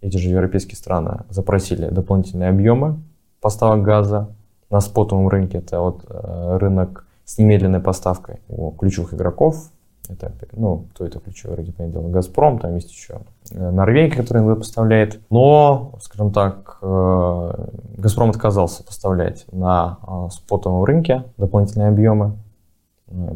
эти 0.02 0.18
же 0.18 0.30
европейские 0.30 0.76
страны 0.76 1.24
запросили 1.30 1.88
дополнительные 1.90 2.50
объемы 2.50 3.00
поставок 3.42 3.84
газа 3.84 4.30
на 4.70 4.80
спотовом 4.80 5.28
рынке. 5.28 5.58
Это 5.58 5.80
вот 5.82 6.06
э, 6.08 6.58
рынок 6.58 7.06
с 7.26 7.38
немедленной 7.38 7.82
поставкой 7.82 8.40
у 8.48 8.72
ключевых 8.72 9.14
игроков. 9.14 9.72
Это, 10.08 10.34
ну, 10.54 10.88
кто 10.94 11.06
это 11.06 11.20
ключевой 11.20 11.58
рынок, 11.58 11.76
понятное 11.76 12.02
дело, 12.02 12.12
Газпром, 12.12 12.60
там 12.60 12.76
есть 12.76 12.92
еще 12.92 13.22
э, 13.52 13.72
Норвегия, 13.72 14.16
которая 14.16 14.44
его 14.44 14.56
поставляет. 14.56 15.20
Но, 15.30 15.94
скажем 16.02 16.32
так, 16.32 16.78
э, 16.82 17.68
Газпром 17.98 18.30
отказался 18.30 18.84
поставлять 18.84 19.46
на 19.52 19.98
спотовом 20.32 20.84
рынке 20.84 21.24
дополнительные 21.38 21.90
объемы, 21.90 22.38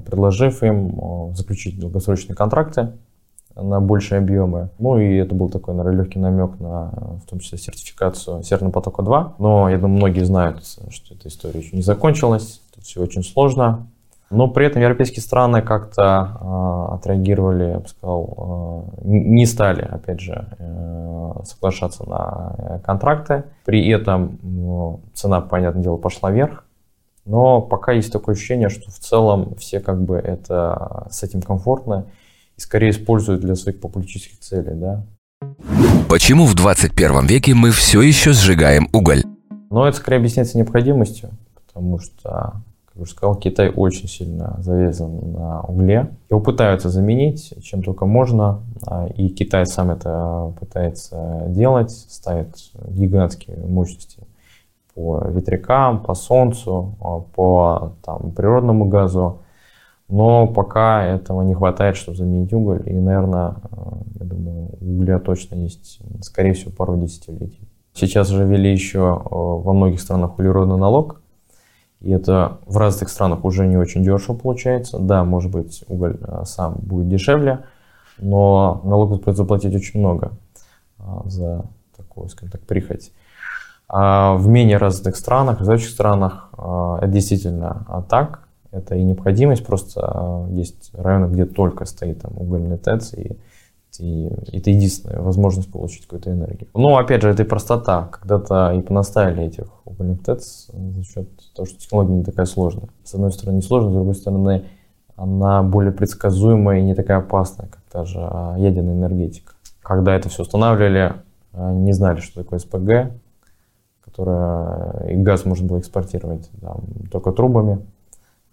предложив 0.06 0.64
им 0.64 1.34
заключить 1.36 1.80
долгосрочные 1.80 2.36
контракты 2.36 2.94
на 3.56 3.80
большие 3.80 4.20
объемы. 4.20 4.70
Ну 4.80 4.98
и 4.98 5.16
это 5.16 5.34
был 5.34 5.50
такой, 5.50 5.76
наверное, 5.76 6.04
легкий 6.04 6.20
намек 6.20 6.60
на, 6.60 6.92
в 7.24 7.30
том 7.30 7.40
числе, 7.40 7.58
сертификацию 7.58 8.44
Северного 8.44 8.72
потока-2. 8.72 9.34
Но 9.40 9.70
я 9.70 9.78
думаю, 9.78 9.98
многие 9.98 10.24
знают, 10.26 10.64
что 10.66 11.14
эта 11.14 11.28
история 11.28 11.60
еще 11.60 11.76
не 11.76 11.82
закончилась. 11.82 12.62
Тут 12.74 12.84
все 12.84 13.02
очень 13.02 13.24
сложно. 13.24 13.88
Но 14.32 14.48
при 14.48 14.66
этом 14.66 14.82
европейские 14.82 15.22
страны 15.22 15.62
как-то 15.62 16.40
э, 16.42 16.96
отреагировали, 16.96 17.64
я 17.64 17.80
бы 17.80 17.88
сказал, 17.88 18.92
э, 18.98 19.08
не 19.08 19.46
стали, 19.46 19.84
опять 19.84 20.20
же, 20.20 20.48
э, 20.58 21.32
соглашаться 21.46 22.10
на 22.10 22.56
э, 22.58 22.80
контракты. 22.80 23.44
При 23.66 23.88
этом 23.88 24.40
э, 24.44 25.14
цена, 25.14 25.42
понятное 25.42 25.84
дело, 25.84 25.98
пошла 25.98 26.32
вверх. 26.32 26.66
Но 27.26 27.62
пока 27.62 27.92
есть 27.92 28.12
такое 28.12 28.34
ощущение, 28.34 28.70
что 28.70 28.90
в 28.90 28.96
целом 28.96 29.56
все 29.56 29.80
как 29.80 30.02
бы 30.02 30.16
это 30.16 31.08
с 31.12 31.24
этим 31.24 31.42
комфортно 31.42 32.06
и 32.58 32.62
скорее 32.62 32.92
используют 32.92 33.42
для 33.42 33.56
своих 33.56 33.80
популистических 33.80 34.40
целей, 34.40 34.76
да. 34.76 35.04
Почему 36.10 36.46
в 36.46 36.56
21 36.56 37.26
веке 37.26 37.54
мы 37.54 37.72
все 37.72 38.02
еще 38.02 38.32
сжигаем 38.32 38.88
уголь? 38.94 39.24
Но 39.70 39.88
это 39.88 39.98
скорее 39.98 40.18
объясняется 40.18 40.58
необходимостью, 40.58 41.32
потому 41.54 42.00
что, 42.00 42.62
как 42.86 43.02
уже 43.02 43.12
сказал, 43.12 43.36
Китай 43.36 43.70
очень 43.70 44.08
сильно 44.08 44.58
завязан 44.62 45.34
на 45.34 45.62
угле. 45.62 46.12
Его 46.30 46.40
пытаются 46.40 46.90
заменить 46.90 47.54
чем 47.62 47.84
только 47.84 48.06
можно, 48.06 48.62
а, 48.86 49.08
и 49.08 49.30
Китай 49.30 49.66
сам 49.66 49.92
это 49.92 50.54
пытается 50.60 51.46
делать, 51.48 51.92
ставит 51.92 52.56
гигантские 52.88 53.58
мощности 53.58 54.20
по 54.94 55.26
ветрякам, 55.28 56.02
по 56.02 56.14
солнцу, 56.14 56.96
а, 57.02 57.20
по 57.20 57.94
там, 58.04 58.32
природному 58.32 58.86
газу. 58.86 59.42
Но 60.08 60.46
пока 60.48 61.04
этого 61.04 61.42
не 61.42 61.56
хватает, 61.56 61.96
чтобы 61.96 62.18
заменить 62.18 62.54
уголь. 62.54 62.84
И, 62.86 62.94
наверное, 62.94 63.56
э, 63.72 63.76
я 64.20 64.26
думаю, 64.26 64.70
угля 64.80 65.20
точно 65.20 65.56
есть, 65.56 66.00
скорее 66.22 66.54
всего, 66.54 66.72
пару 66.72 66.96
десятилетий. 66.98 67.68
Сейчас 67.94 68.32
уже 68.32 68.46
ввели 68.46 68.72
еще 68.72 69.00
э, 69.00 69.28
во 69.32 69.74
многих 69.74 70.00
странах 70.00 70.38
углеродный 70.38 70.78
налог. 70.78 71.22
И 72.02 72.12
это 72.12 72.60
в 72.68 72.78
разных 72.78 73.10
странах 73.10 73.44
уже 73.46 73.66
не 73.66 73.78
очень 73.78 74.04
дешево 74.04 74.36
получается. 74.36 75.00
Да, 75.00 75.24
может 75.24 75.52
быть, 75.52 75.84
уголь 75.88 76.18
э, 76.22 76.44
сам 76.46 76.76
будет 76.76 77.10
дешевле, 77.10 77.64
но 78.20 78.82
налог 78.84 79.10
придется 79.10 79.42
заплатить 79.42 79.76
очень 79.76 80.00
много 80.00 80.32
за 81.26 81.66
такую, 81.98 82.30
скажем 82.30 82.52
так, 82.52 82.62
прихоть. 82.62 83.12
А 83.88 84.36
в 84.36 84.48
менее 84.48 84.78
развитых 84.78 85.16
странах, 85.16 85.58
в 85.58 85.60
развивающих 85.60 85.90
странах 85.90 86.50
это 86.54 87.08
действительно 87.08 88.06
так 88.10 88.45
это 88.76 88.96
и 88.96 89.04
необходимость, 89.04 89.66
просто 89.66 90.02
а, 90.04 90.48
есть 90.50 90.92
районы, 90.94 91.32
где 91.32 91.46
только 91.46 91.86
стоит 91.86 92.22
там 92.22 92.34
угольный 92.38 92.78
ТЭЦ, 92.78 93.14
и, 93.14 93.38
и 94.00 94.30
это 94.52 94.70
единственная 94.70 95.22
возможность 95.22 95.72
получить 95.72 96.04
какую-то 96.04 96.32
энергию. 96.32 96.70
Но 96.74 96.98
опять 96.98 97.22
же, 97.22 97.30
это 97.30 97.44
и 97.44 97.46
простота. 97.46 98.10
Когда-то 98.12 98.74
и 98.74 98.82
понаставили 98.82 99.44
этих 99.44 99.66
угольных 99.86 100.24
ТЭЦ 100.24 100.68
за 100.74 101.04
счет 101.04 101.30
того, 101.56 101.66
что 101.66 101.80
технология 101.80 102.14
не 102.14 102.24
такая 102.24 102.46
сложная. 102.46 102.90
С 103.04 103.14
одной 103.14 103.32
стороны, 103.32 103.58
не 103.58 103.62
сложная, 103.62 103.92
с 103.92 103.96
другой 103.96 104.16
стороны, 104.16 104.66
она 105.16 105.64
более 105.64 105.94
предсказуемая 105.94 106.80
и 106.80 106.84
не 106.84 106.94
такая 106.94 107.20
опасная, 107.20 107.68
как 107.68 107.82
та 107.92 108.04
же 108.04 108.20
а, 108.20 108.56
ядерная 108.58 108.96
энергетика. 108.96 109.54
Когда 109.82 110.16
это 110.16 110.30
все 110.30 110.42
устанавливали, 110.42 111.14
не 111.54 111.94
знали, 111.94 112.20
что 112.20 112.44
такое 112.44 112.60
СПГ, 112.60 113.14
которая 114.16 115.08
и 115.10 115.16
газ 115.16 115.46
можно 115.46 115.68
было 115.68 115.80
экспортировать 115.80 116.50
там, 116.62 116.86
только 117.12 117.32
трубами. 117.32 117.86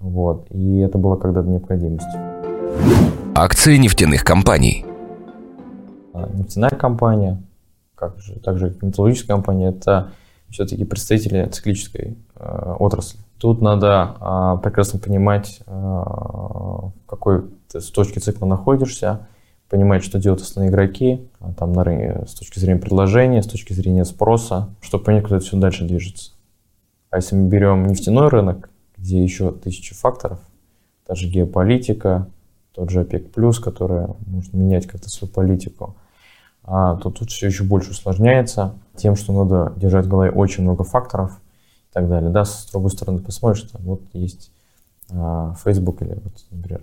Вот. 0.03 0.47
И 0.51 0.79
это 0.79 0.99
было 0.99 1.17
когда-то 1.17 1.49
необходимостью. 1.49 2.21
Акции 3.35 3.77
нефтяных 3.77 4.25
компаний. 4.25 4.85
А, 6.13 6.29
нефтяная 6.35 6.71
компания, 6.71 7.41
как 7.95 8.19
же, 8.19 8.39
также 8.41 8.77
металлургическая 8.83 9.37
компания, 9.37 9.69
это 9.69 10.11
все-таки 10.51 10.85
представители 10.85 11.47
циклической 11.47 12.19
э, 12.35 12.75
отрасли. 12.79 13.21
Тут 13.39 13.63
надо 13.63 14.17
э, 14.21 14.59
прекрасно 14.63 14.99
понимать, 14.99 15.61
э, 15.67 15.71
в 15.73 16.93
какой 17.07 17.45
ты 17.71 17.81
с 17.81 17.91
точки 17.91 18.19
цикла 18.19 18.47
находишься, 18.47 19.29
понимать, 19.71 20.05
что 20.05 20.19
делают 20.19 20.43
основные 20.43 20.71
игроки 20.71 21.31
а, 21.41 21.53
там, 21.55 21.73
на 21.73 21.85
рынке, 21.85 22.27
с 22.27 22.35
точки 22.35 22.59
зрения 22.59 22.81
предложения, 22.81 23.43
с 23.43 23.47
точки 23.47 23.73
зрения 23.73 24.05
спроса, 24.05 24.69
чтобы 24.83 25.05
понять, 25.05 25.23
куда 25.23 25.37
это 25.37 25.47
все 25.47 25.57
дальше 25.57 25.85
движется. 25.85 26.33
А 27.11 27.17
если 27.17 27.37
мы 27.37 27.49
берем 27.49 27.87
нефтяной 27.87 28.29
рынок, 28.29 28.69
где 29.03 29.23
еще 29.23 29.51
тысячи 29.51 29.95
факторов, 29.95 30.39
та 31.07 31.15
же 31.15 31.29
геополитика, 31.29 32.29
тот 32.73 32.91
же 32.91 33.01
ОПЕК+, 33.01 33.31
который 33.63 34.07
может 34.27 34.55
менять 34.55 34.87
как-то 34.87 35.11
свою 35.11 35.31
политику, 35.33 35.97
а, 36.63 36.97
то 36.97 37.11
тут 37.11 37.31
все 37.31 37.49
еще 37.49 37.65
больше 37.65 37.91
усложняется 37.91 38.75
тем, 38.97 39.17
что 39.17 39.33
надо 39.33 39.73
держать 39.77 40.07
в 40.07 40.09
голове 40.09 40.31
очень 40.31 40.63
много 40.63 40.85
факторов 40.85 41.33
и 41.91 41.93
так 41.93 42.09
далее. 42.09 42.31
Да, 42.31 42.45
с 42.45 42.71
другой 42.71 42.91
стороны 42.91 43.19
посмотришь, 43.19 43.63
там 43.63 43.83
вот 43.83 44.03
есть 44.13 44.53
а, 45.11 45.55
Facebook 45.63 46.01
или, 46.03 46.15
вот, 46.15 46.33
например, 46.51 46.83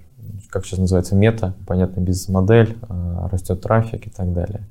как 0.49 0.65
сейчас 0.65 0.79
называется, 0.79 1.15
мета, 1.15 1.53
понятная 1.65 2.03
бизнес-модель, 2.03 2.77
а, 2.89 3.29
растет 3.31 3.61
трафик 3.61 4.07
и 4.07 4.09
так 4.09 4.33
далее. 4.33 4.67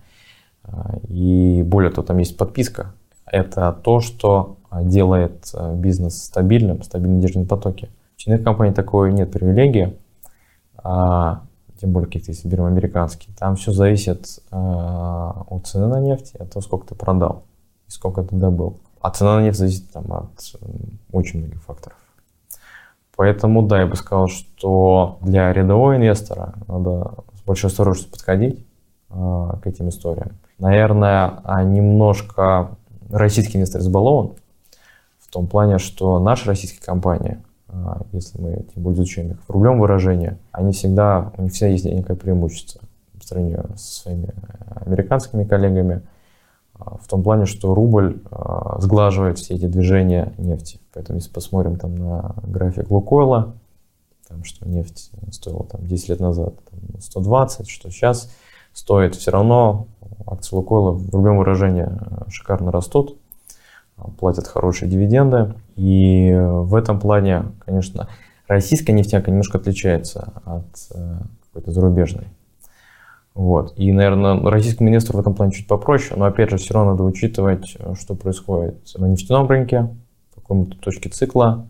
А, 0.65 0.99
и 1.09 1.63
более 1.63 1.91
того, 1.91 2.07
там 2.07 2.19
есть 2.19 2.37
подписка. 2.37 2.93
Это 3.31 3.73
то, 3.73 4.01
что 4.01 4.59
делает 4.73 5.51
а, 5.55 5.75
бизнес 5.75 6.23
стабильным, 6.23 6.83
стабильные 6.83 7.21
денежные 7.21 7.47
потоки. 7.47 7.89
В 8.17 8.19
чинных 8.19 8.43
компаний 8.43 8.75
такой 8.75 9.13
нет 9.13 9.31
привилегии, 9.31 9.97
а, 10.77 11.43
тем 11.81 11.93
более 11.93 12.07
каких-то, 12.07 12.33
если 12.33 12.49
берем 12.49 12.65
американские. 12.65 13.35
Там 13.39 13.57
все 13.57 13.73
зависит 13.73 14.41
а, 14.51 15.45
от 15.49 15.67
цены 15.67 15.87
на 15.87 16.01
нефть, 16.01 16.35
от 16.35 16.53
того, 16.53 16.63
сколько 16.63 16.89
ты 16.89 16.95
продал 16.95 17.45
и 17.87 17.91
сколько 17.91 18.23
ты 18.23 18.37
добыл. 18.37 18.81
А 19.01 19.11
цена 19.11 19.37
на 19.37 19.43
нефть 19.43 19.59
зависит 19.59 19.91
там, 19.93 20.13
от 20.13 20.31
очень 21.13 21.41
многих 21.41 21.63
факторов. 21.63 21.97
Поэтому, 23.17 23.63
да, 23.63 23.81
я 23.81 23.87
бы 23.87 23.97
сказал, 23.97 24.29
что 24.29 25.19
для 25.23 25.53
рядового 25.53 25.97
инвестора 25.97 26.55
надо 26.67 27.15
с 27.35 27.43
большой 27.43 27.71
осторожностью 27.71 28.13
подходить 28.13 28.65
к 29.09 29.61
этим 29.65 29.89
историям. 29.89 30.33
Наверное, 30.59 31.41
немножко 31.65 32.77
российский 33.11 33.57
инвестор 33.59 33.81
избалован 33.81 34.33
в 35.19 35.31
том 35.31 35.47
плане, 35.47 35.79
что 35.79 36.19
наши 36.19 36.47
российские 36.47 36.83
компании, 36.83 37.39
э, 37.69 37.73
если 38.13 38.41
мы 38.41 38.65
тем 38.75 38.83
более 38.83 38.97
изучаем 38.97 39.33
их 39.33 39.39
в 39.47 39.51
рублевом 39.51 39.81
выражении, 39.81 40.37
они 40.53 40.73
всегда, 40.73 41.33
у 41.37 41.43
них 41.43 41.53
всегда 41.53 41.69
есть 41.69 41.85
некое 41.85 42.17
преимущество 42.17 42.81
по 43.19 43.27
сравнению 43.27 43.71
со 43.77 44.01
своими 44.03 44.35
американскими 44.85 45.45
коллегами– 45.45 46.03
в 46.79 47.09
том 47.09 47.23
плане, 47.23 47.47
что 47.47 47.75
рубль 47.75 48.23
а, 48.31 48.81
сглаживает 48.81 49.39
все 49.39 49.55
эти 49.55 49.67
движения 49.67 50.33
нефти. 50.39 50.81
Поэтому 50.95 51.19
если 51.19 51.31
посмотрим 51.31 51.77
там 51.77 51.97
на 51.97 52.35
график 52.45 52.91
Лукойла, 52.91 53.55
там, 54.29 54.45
что 54.45 54.69
нефть 54.69 55.11
стоила 55.33 55.65
там 55.65 55.87
10 55.87 56.09
лет 56.11 56.21
назад 56.21 56.55
там, 56.71 57.01
120, 57.01 57.69
что 57.69 57.91
сейчас 57.91 58.31
стоит 58.73 59.17
все 59.17 59.31
равно, 59.31 59.87
акции 60.27 60.57
Лукойла 60.57 60.93
в 60.93 61.15
рублевом 61.15 61.39
выражении 61.39 61.87
а, 61.87 62.27
шикарно 62.31 62.71
растут, 62.71 63.17
а, 63.97 64.11
платят 64.11 64.47
хорошие 64.47 64.89
дивиденды. 64.89 65.55
И 65.77 66.37
в 66.37 66.75
этом 66.75 67.01
плане, 67.01 67.45
конечно, 67.65 68.09
российская 68.49 68.93
нефтянка 68.93 69.31
немножко 69.31 69.59
отличается 69.59 70.33
от 70.45 70.67
э, 70.95 71.19
какой-то 71.47 71.71
зарубежной. 71.71 72.25
Вот. 73.35 73.75
И, 73.77 73.93
наверное, 73.93 74.41
российскому 74.51 74.89
инвестору 74.89 75.19
в 75.19 75.21
этом 75.21 75.35
плане 75.35 75.53
чуть 75.53 75.69
попроще, 75.69 76.19
но, 76.19 76.25
опять 76.25 76.51
же, 76.51 76.57
все 76.57 76.75
равно 76.75 76.93
надо 76.93 77.05
учитывать, 77.05 77.77
э, 77.79 77.95
что 77.99 78.15
происходит 78.15 78.93
на 78.97 79.07
нефтяном 79.07 79.47
рынке, 79.47 79.89
в 80.33 80.35
каком-то 80.37 80.77
точке 80.79 81.09
цикла, 81.11 81.69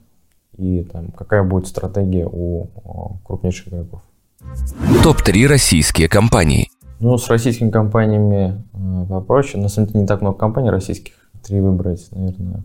и 0.57 0.83
там, 0.85 1.09
какая 1.09 1.43
будет 1.43 1.67
стратегия 1.67 2.27
у 2.27 2.69
крупнейших 3.25 3.69
игроков. 3.69 4.01
Топ-3 5.03 5.47
российские 5.47 6.09
компании. 6.09 6.69
Ну, 7.01 7.17
с 7.17 7.29
российскими 7.29 7.71
компаниями 7.71 8.65
э, 8.73 9.07
попроще. 9.09 9.63
На 9.63 9.69
самом 9.69 9.89
деле 9.89 10.01
не 10.01 10.07
так 10.07 10.21
много 10.21 10.37
компаний 10.37 10.71
российских. 10.71 11.15
Три 11.45 11.61
выбрать, 11.61 12.09
наверное, 12.11 12.65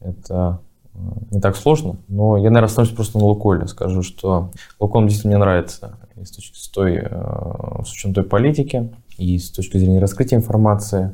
это 0.00 0.60
э, 0.94 0.98
не 1.30 1.40
так 1.40 1.54
сложно. 1.54 1.96
Но 2.08 2.38
я, 2.38 2.44
наверное, 2.44 2.66
остановлюсь 2.66 2.96
просто 2.96 3.18
на 3.18 3.24
Лукойле. 3.24 3.66
Скажу, 3.66 4.02
что 4.02 4.50
Лукойл 4.80 5.04
действительно 5.04 5.36
мне 5.36 5.44
нравится 5.44 5.98
и 6.16 6.24
с, 6.24 6.30
точки, 6.30 6.56
с, 6.56 6.68
той, 6.68 6.96
э, 7.02 7.82
с 7.84 7.92
учетом 7.92 8.14
той 8.14 8.24
политики, 8.24 8.90
и 9.18 9.38
с 9.38 9.50
точки 9.50 9.76
зрения 9.76 9.98
раскрытия 9.98 10.38
информации. 10.38 11.12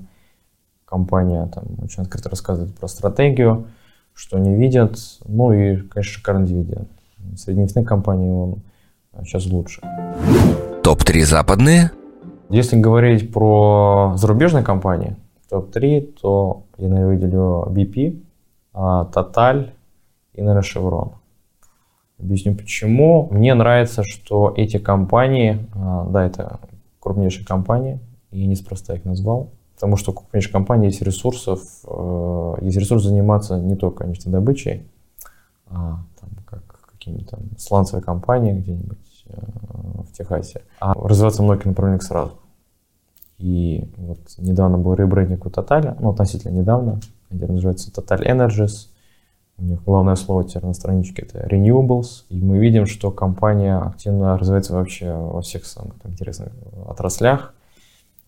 Компания 0.85 1.47
там 1.53 1.65
очень 1.83 2.03
открыто 2.03 2.29
рассказывает 2.29 2.77
про 2.77 2.87
стратегию, 2.87 3.67
что 4.13 4.37
они 4.37 4.55
видят, 4.55 4.97
ну 5.27 5.51
и, 5.51 5.79
конечно, 5.79 6.13
шикарный 6.13 6.47
дивиденд. 6.47 6.89
Среди 7.37 7.61
нефтяных 7.63 7.89
компаний 7.89 8.31
он 8.31 8.63
сейчас 9.25 9.47
лучше. 9.47 9.81
Топ-3 10.85 11.25
западные? 11.25 11.91
Если 12.51 12.79
говорить 12.79 13.33
про 13.33 14.15
зарубежные 14.17 14.63
компании, 14.63 15.17
топ-3, 15.49 16.15
то 16.21 16.65
я, 16.79 16.89
наверное, 16.89 17.15
выделю 17.15 17.67
BP, 17.71 18.23
а, 18.73 19.09
Total 19.13 19.71
и, 20.35 20.43
наверное, 20.43 20.63
Chevron. 20.63 21.13
Объясню 22.19 22.55
почему. 22.55 23.29
Мне 23.31 23.55
нравится, 23.55 24.03
что 24.05 24.53
эти 24.57 24.79
компании, 24.79 25.67
а, 25.75 26.07
да, 26.07 26.25
это 26.25 26.61
крупнейшие 27.01 27.47
компании, 27.47 28.01
и 28.31 28.47
неспроста 28.47 28.95
их 28.95 29.05
назвал, 29.05 29.51
потому 29.75 29.97
что 29.97 30.11
у 30.11 30.15
крупнейших 30.15 30.51
компаний 30.51 30.87
есть 30.87 31.03
ресурсов, 31.03 31.61
э, 31.87 32.55
есть 32.63 32.77
ресурс 32.77 33.05
заниматься 33.05 33.59
не 33.59 33.77
только 33.77 34.07
нефтедобычей, 34.07 34.87
а 35.69 35.99
там, 36.19 36.31
как 36.47 36.63
какими-то 36.93 37.37
там 37.37 37.41
сланцевые 37.59 38.03
компании 38.03 38.53
где-нибудь 38.53 38.99
в 39.37 40.13
Техасе, 40.13 40.63
а 40.81 40.95
развиваться 40.95 41.43
в 41.43 41.45
многих 41.45 41.67
направлениях 41.67 42.03
сразу. 42.03 42.39
И 43.39 43.91
вот 43.97 44.19
недавно 44.39 44.79
был 44.79 44.95
ребрендинг 44.95 45.45
у 45.47 45.49
Total, 45.49 45.97
ну, 46.01 46.11
относительно 46.11 46.53
недавно, 46.53 47.01
где 47.31 47.47
называется 47.47 47.91
Total 47.91 48.21
Energies, 48.25 48.89
у 49.57 49.63
них 49.63 49.85
главное 49.85 50.17
слово 50.17 50.45
теперь 50.45 50.65
на 50.65 50.75
страничке 50.75 51.23
это 51.23 51.47
renewables. 51.47 52.25
И 52.29 52.41
мы 52.43 52.59
видим, 52.59 52.87
что 52.87 53.11
компания 53.11 53.77
активно 53.77 54.37
развивается 54.37 54.75
вообще 54.75 55.15
во 55.15 55.43
всех 55.43 55.65
самых 55.65 55.95
там, 56.01 56.13
интересных 56.13 56.53
отраслях. 56.87 57.55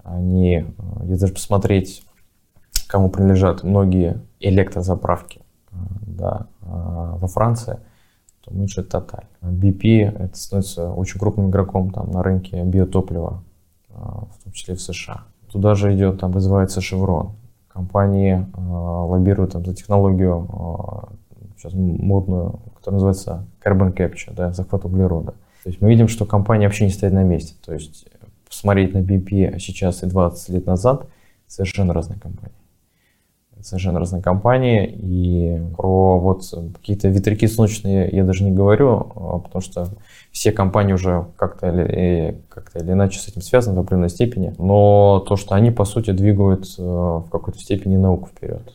Они, 0.04 0.58
э, 0.58 0.64
если 1.02 1.22
даже 1.22 1.32
посмотреть, 1.32 2.04
кому 2.86 3.10
принадлежат 3.10 3.64
многие 3.64 4.20
электрозаправки 4.38 5.40
э, 5.72 5.74
да, 6.06 6.46
э, 6.62 6.66
во 6.66 7.26
Франции, 7.26 7.80
то 8.46 8.54
меньше 8.54 8.80
Total. 8.80 9.24
BP 9.42 10.18
это 10.18 10.36
становится 10.36 10.90
очень 10.92 11.20
крупным 11.20 11.50
игроком 11.50 11.90
там, 11.90 12.10
на 12.10 12.22
рынке 12.22 12.62
биотоплива, 12.62 13.42
в 13.90 14.44
том 14.44 14.52
числе 14.52 14.74
в 14.74 14.80
США. 14.80 15.24
Туда 15.50 15.74
же 15.74 15.94
идет, 15.94 16.20
там 16.20 16.32
вызывается 16.32 16.80
Chevron 16.80 17.32
компании 17.76 18.46
э, 18.56 18.60
лоббируют 18.60 19.52
там, 19.52 19.64
за 19.64 19.74
технологию, 19.74 20.48
э, 20.50 21.44
сейчас 21.58 21.74
модную, 21.74 22.60
которая 22.76 23.00
называется 23.00 23.46
carbon 23.62 23.94
capture, 23.94 24.34
да, 24.34 24.52
захват 24.52 24.86
углерода. 24.86 25.32
То 25.62 25.70
есть 25.70 25.82
мы 25.82 25.90
видим, 25.90 26.08
что 26.08 26.24
компания 26.24 26.66
вообще 26.66 26.84
не 26.84 26.90
стоит 26.90 27.12
на 27.12 27.22
месте. 27.22 27.54
То 27.64 27.74
есть 27.74 28.08
посмотреть 28.48 28.94
на 28.94 28.98
BP 28.98 29.58
сейчас 29.58 30.02
и 30.02 30.06
20 30.06 30.48
лет 30.50 30.66
назад 30.66 31.06
совершенно 31.46 31.92
разные 31.92 32.18
компании 32.18 32.54
совершенно 33.66 33.98
разные 33.98 34.22
компании. 34.22 34.86
И 34.86 35.60
про 35.76 36.18
вот 36.18 36.42
какие-то 36.74 37.08
ветряки 37.08 37.46
солнечные 37.46 38.08
я 38.10 38.24
даже 38.24 38.44
не 38.44 38.52
говорю, 38.52 39.12
а, 39.14 39.38
потому 39.38 39.60
что 39.60 39.88
все 40.30 40.52
компании 40.52 40.92
уже 40.92 41.26
как-то 41.36 41.68
или, 41.68 42.40
как 42.48 42.70
или 42.76 42.92
иначе 42.92 43.18
с 43.18 43.28
этим 43.28 43.42
связаны 43.42 43.76
в 43.76 43.80
определенной 43.80 44.08
степени. 44.08 44.54
Но 44.58 45.24
то, 45.26 45.36
что 45.36 45.54
они, 45.54 45.70
по 45.70 45.84
сути, 45.84 46.12
двигают 46.12 46.66
э, 46.78 46.82
в 46.82 47.26
какой-то 47.30 47.58
степени 47.58 47.96
науку 47.96 48.28
вперед. 48.28 48.72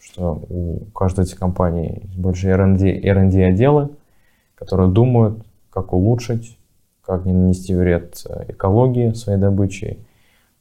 Что 0.00 0.42
у 0.48 0.84
каждой 0.94 1.24
из 1.24 1.34
компаний 1.34 2.02
есть 2.04 2.18
большие 2.18 2.52
R&D, 2.52 3.00
R&D 3.02 3.44
отделы, 3.44 3.90
которые 4.54 4.90
думают, 4.90 5.42
как 5.70 5.92
улучшить, 5.92 6.58
как 7.04 7.24
не 7.24 7.32
нанести 7.32 7.74
вред 7.74 8.22
э, 8.28 8.52
экологии 8.52 9.12
своей 9.14 9.38
добычей, 9.38 9.98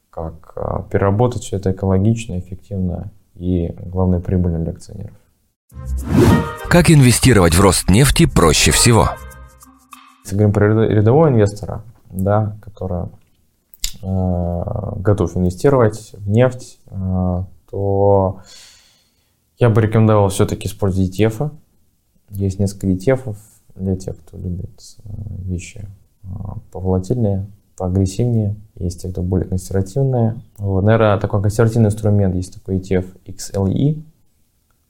как 0.09 0.53
э, 0.55 0.83
переработать 0.91 1.43
все 1.43 1.57
это 1.57 1.71
экологично, 1.71 2.39
эффективно 2.39 3.11
и, 3.35 3.73
главное, 3.85 4.19
прибыльно 4.19 4.59
для 4.59 4.71
акционеров. 4.71 5.15
Как 6.69 6.89
инвестировать 6.89 7.55
в 7.55 7.61
рост 7.61 7.89
нефти 7.89 8.25
проще 8.25 8.71
всего? 8.71 9.09
Если 10.23 10.35
говорим 10.35 10.53
про 10.53 10.85
рядового 10.87 11.29
инвестора, 11.29 11.83
да, 12.09 12.57
который 12.61 13.07
э, 14.01 15.01
готов 15.01 15.35
инвестировать 15.37 16.13
в 16.13 16.29
нефть, 16.29 16.79
э, 16.87 17.43
то 17.69 18.41
я 19.57 19.69
бы 19.69 19.81
рекомендовал 19.81 20.29
все-таки 20.29 20.67
использовать 20.67 21.19
ETF. 21.19 21.51
Есть 22.29 22.59
несколько 22.59 22.87
ETF 22.87 23.35
для 23.75 23.95
тех, 23.95 24.17
кто 24.17 24.37
любит 24.37 24.97
э, 25.03 25.09
вещи 25.43 25.87
э, 26.23 26.27
поволатильнее, 26.71 27.47
поагрессивнее. 27.81 28.55
Есть 28.75 29.01
те, 29.01 29.09
кто 29.09 29.23
более 29.23 29.47
консервативные. 29.47 30.39
Вот, 30.59 30.83
наверное, 30.83 31.17
такой 31.17 31.41
консервативный 31.41 31.87
инструмент 31.87 32.35
есть 32.35 32.53
такой 32.53 32.77
ETF 32.77 33.07
XLE. 33.25 34.03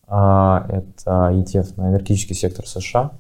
А, 0.08 0.65
это 0.67 1.32
ETF 1.32 1.75
на 1.77 1.89
энергетический 1.89 2.36
сектор 2.36 2.67
США. 2.67 3.12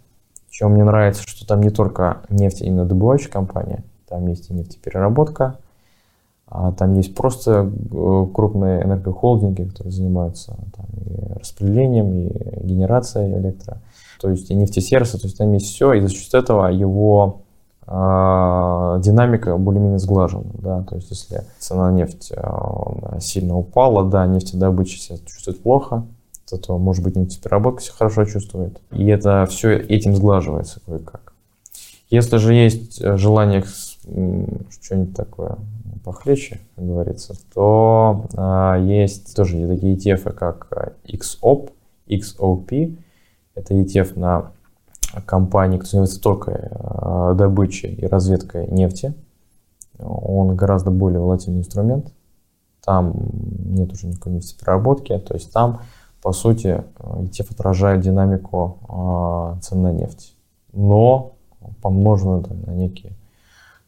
Чем 0.49 0.73
мне 0.73 0.83
нравится, 0.83 1.23
что 1.25 1.47
там 1.47 1.61
не 1.61 1.69
только 1.69 2.17
нефть, 2.27 2.59
именно 2.59 2.83
добывающая 2.83 3.31
компания, 3.31 3.85
там 4.09 4.27
есть 4.27 4.49
и 4.49 4.53
нефтепереработка, 4.53 5.55
а 6.47 6.73
там 6.73 6.93
есть 6.95 7.15
просто 7.15 7.71
э, 7.71 8.27
крупные 8.33 8.83
энергохолдинги, 8.83 9.63
которые 9.63 9.93
занимаются 9.93 10.57
там, 10.75 10.85
и 11.05 11.39
распределением, 11.39 12.13
и 12.13 12.67
генерацией 12.67 13.37
электро. 13.37 13.77
То 14.19 14.29
есть 14.29 14.51
и 14.51 14.53
нефтесервисы, 14.53 15.17
то 15.17 15.27
есть 15.27 15.37
там 15.37 15.53
есть 15.53 15.67
все, 15.67 15.93
и 15.93 16.01
за 16.01 16.09
счет 16.09 16.33
этого 16.33 16.67
его 16.67 17.43
динамика 17.91 19.57
более-менее 19.57 19.99
сглажена. 19.99 20.45
Да? 20.53 20.83
То 20.83 20.95
есть 20.95 21.09
если 21.09 21.43
цена 21.59 21.91
нефти 21.91 22.33
э, 22.37 23.19
сильно 23.19 23.57
упала, 23.57 24.05
да, 24.09 24.25
нефтедобыча 24.27 24.97
себя 24.97 25.17
чувствует 25.25 25.61
плохо, 25.61 26.05
то, 26.49 26.77
может 26.77 27.03
быть, 27.03 27.15
нефтепереработка 27.15 27.81
себя 27.81 27.95
хорошо 27.97 28.25
чувствует. 28.25 28.81
И 28.91 29.05
это 29.07 29.45
все 29.49 29.77
этим 29.77 30.15
сглаживается 30.15 30.79
кое-как. 30.85 31.33
Если 32.09 32.37
же 32.37 32.53
есть 32.53 33.01
желание 33.01 33.63
что-нибудь 34.69 35.15
такое 35.15 35.57
похлеще, 36.03 36.59
как 36.75 36.85
говорится, 36.85 37.35
то 37.53 38.25
а, 38.35 38.77
есть 38.77 39.35
тоже 39.35 39.67
такие 39.67 39.95
ETF, 39.95 40.33
как 40.33 40.97
XOP, 41.05 41.71
XOP. 42.07 42.97
Это 43.55 43.73
ETF 43.73 44.19
на 44.19 44.51
компании, 45.25 45.77
кто 45.77 45.87
занимается 45.87 46.21
только 46.21 46.71
а, 46.71 47.33
добычей 47.33 47.93
и 47.93 48.05
разведкой 48.05 48.67
нефти. 48.67 49.13
Он 49.99 50.55
гораздо 50.55 50.91
более 50.91 51.19
волатильный 51.19 51.59
инструмент. 51.59 52.11
Там 52.83 53.13
нет 53.65 53.91
уже 53.93 54.07
никакой 54.07 54.33
нефтепереработки. 54.33 55.17
То 55.19 55.35
есть 55.35 55.51
там, 55.53 55.81
по 56.21 56.31
сути, 56.31 56.83
ETF 56.97 57.53
отражает 57.53 58.01
динамику 58.01 58.79
а, 58.87 59.57
цен 59.61 59.81
на 59.81 59.91
нефть. 59.91 60.35
Но 60.73 61.33
помноженную 61.81 62.43
там, 62.43 62.61
на 62.61 62.71
некий 62.71 63.15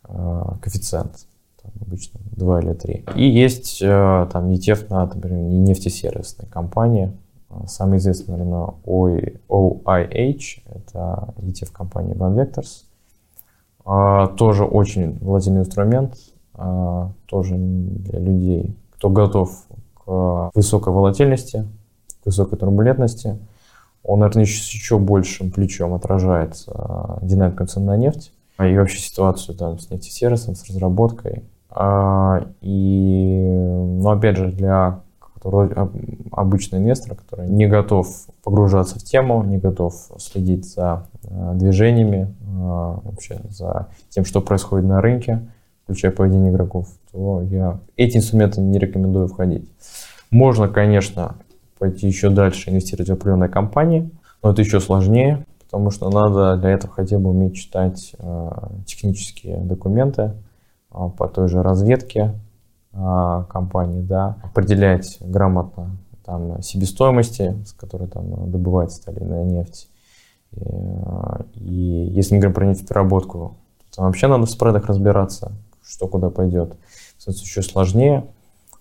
коэффициент 0.03 1.25
там, 1.63 1.71
обычно 1.81 2.19
2 2.35 2.59
или 2.61 2.73
3. 2.73 3.05
И 3.15 3.27
есть 3.27 3.81
э, 3.81 4.27
там 4.31 4.49
ETF 4.49 4.89
на, 4.89 5.05
например, 5.05 5.39
нефтесервисные 5.39 6.47
компании. 6.49 7.11
А, 7.53 7.67
самый 7.67 7.97
известный, 7.97 8.37
наверное, 8.37 8.69
OIH, 8.85 10.61
это 10.65 11.33
ETF 11.37 11.71
компании 11.71 12.15
Van 12.15 12.35
Vectors. 12.35 12.83
А, 13.85 14.27
тоже 14.27 14.65
очень 14.65 15.17
волатильный 15.19 15.61
инструмент, 15.61 16.15
тоже 17.25 17.55
для 17.55 18.19
людей, 18.19 18.77
кто 18.91 19.09
готов 19.09 19.65
к 20.05 20.51
высокой 20.53 20.93
волатильности, 20.93 21.67
к 22.21 22.27
высокой 22.27 22.59
турбулентности. 22.59 23.39
Он, 24.03 24.19
наверное, 24.19 24.43
еще, 24.43 24.99
большим 24.99 25.49
плечом 25.49 25.95
отражает 25.95 26.63
динамику 27.21 27.65
цен 27.65 27.85
на 27.85 27.97
нефть 27.97 28.31
и 28.59 28.77
вообще 28.77 28.99
ситуацию 28.99 29.57
там 29.57 29.79
с 29.79 29.89
нефтесервисом, 29.89 30.55
с 30.55 30.69
разработкой. 30.69 31.43
А, 31.71 32.45
и, 32.61 33.39
но 33.41 34.11
опять 34.11 34.37
же, 34.37 34.51
для 34.51 34.99
обычного 36.31 36.81
инвестора, 36.81 37.15
который 37.15 37.49
не 37.49 37.67
готов 37.67 38.07
погружаться 38.43 38.99
в 38.99 39.03
тему, 39.03 39.43
не 39.43 39.57
готов 39.57 39.93
следить 40.17 40.65
за 40.65 41.07
а, 41.29 41.53
движениями, 41.53 42.33
а, 42.47 42.99
вообще 43.03 43.39
за 43.49 43.87
тем, 44.09 44.25
что 44.25 44.41
происходит 44.41 44.87
на 44.87 45.01
рынке, 45.01 45.47
включая 45.83 46.11
поведение 46.11 46.51
игроков, 46.51 46.87
то 47.11 47.41
я 47.41 47.79
эти 47.97 48.17
инструменты 48.17 48.61
не 48.61 48.79
рекомендую 48.79 49.27
входить. 49.27 49.69
Можно, 50.31 50.67
конечно, 50.67 51.35
пойти 51.77 52.07
еще 52.07 52.29
дальше, 52.29 52.69
инвестировать 52.69 53.09
в 53.09 53.13
определенные 53.13 53.49
компании, 53.49 54.09
но 54.41 54.51
это 54.51 54.61
еще 54.61 54.79
сложнее, 54.79 55.45
потому 55.65 55.91
что 55.91 56.09
надо 56.09 56.57
для 56.57 56.71
этого 56.71 56.93
хотя 56.93 57.19
бы 57.19 57.31
уметь 57.31 57.55
читать 57.55 58.15
технические 58.85 59.57
документы, 59.57 60.33
а, 60.93 61.09
по 61.09 61.27
той 61.27 61.47
же 61.47 61.63
разведке 61.63 62.35
компании, 62.93 64.01
да, 64.01 64.37
определять 64.43 65.17
грамотно 65.19 65.97
там 66.25 66.61
себестоимости, 66.61 67.55
с 67.65 67.73
которой 67.73 68.07
там 68.07 68.49
добывается 68.51 69.03
та 69.03 69.11
или 69.11 69.23
иная 69.23 69.43
нефть. 69.43 69.89
И, 70.51 70.61
а, 70.61 71.41
и 71.55 72.07
если 72.11 72.35
мы 72.35 72.41
говорим 72.41 72.55
про 72.55 72.65
нефтепереработку, 72.65 73.57
то 73.89 73.97
там 73.97 74.05
вообще 74.05 74.27
надо 74.27 74.45
в 74.45 74.49
спредах 74.49 74.85
разбираться, 74.85 75.51
что 75.83 76.07
куда 76.07 76.29
пойдет. 76.29 76.77
Кстати, 77.17 77.41
еще 77.41 77.61
сложнее. 77.61 78.25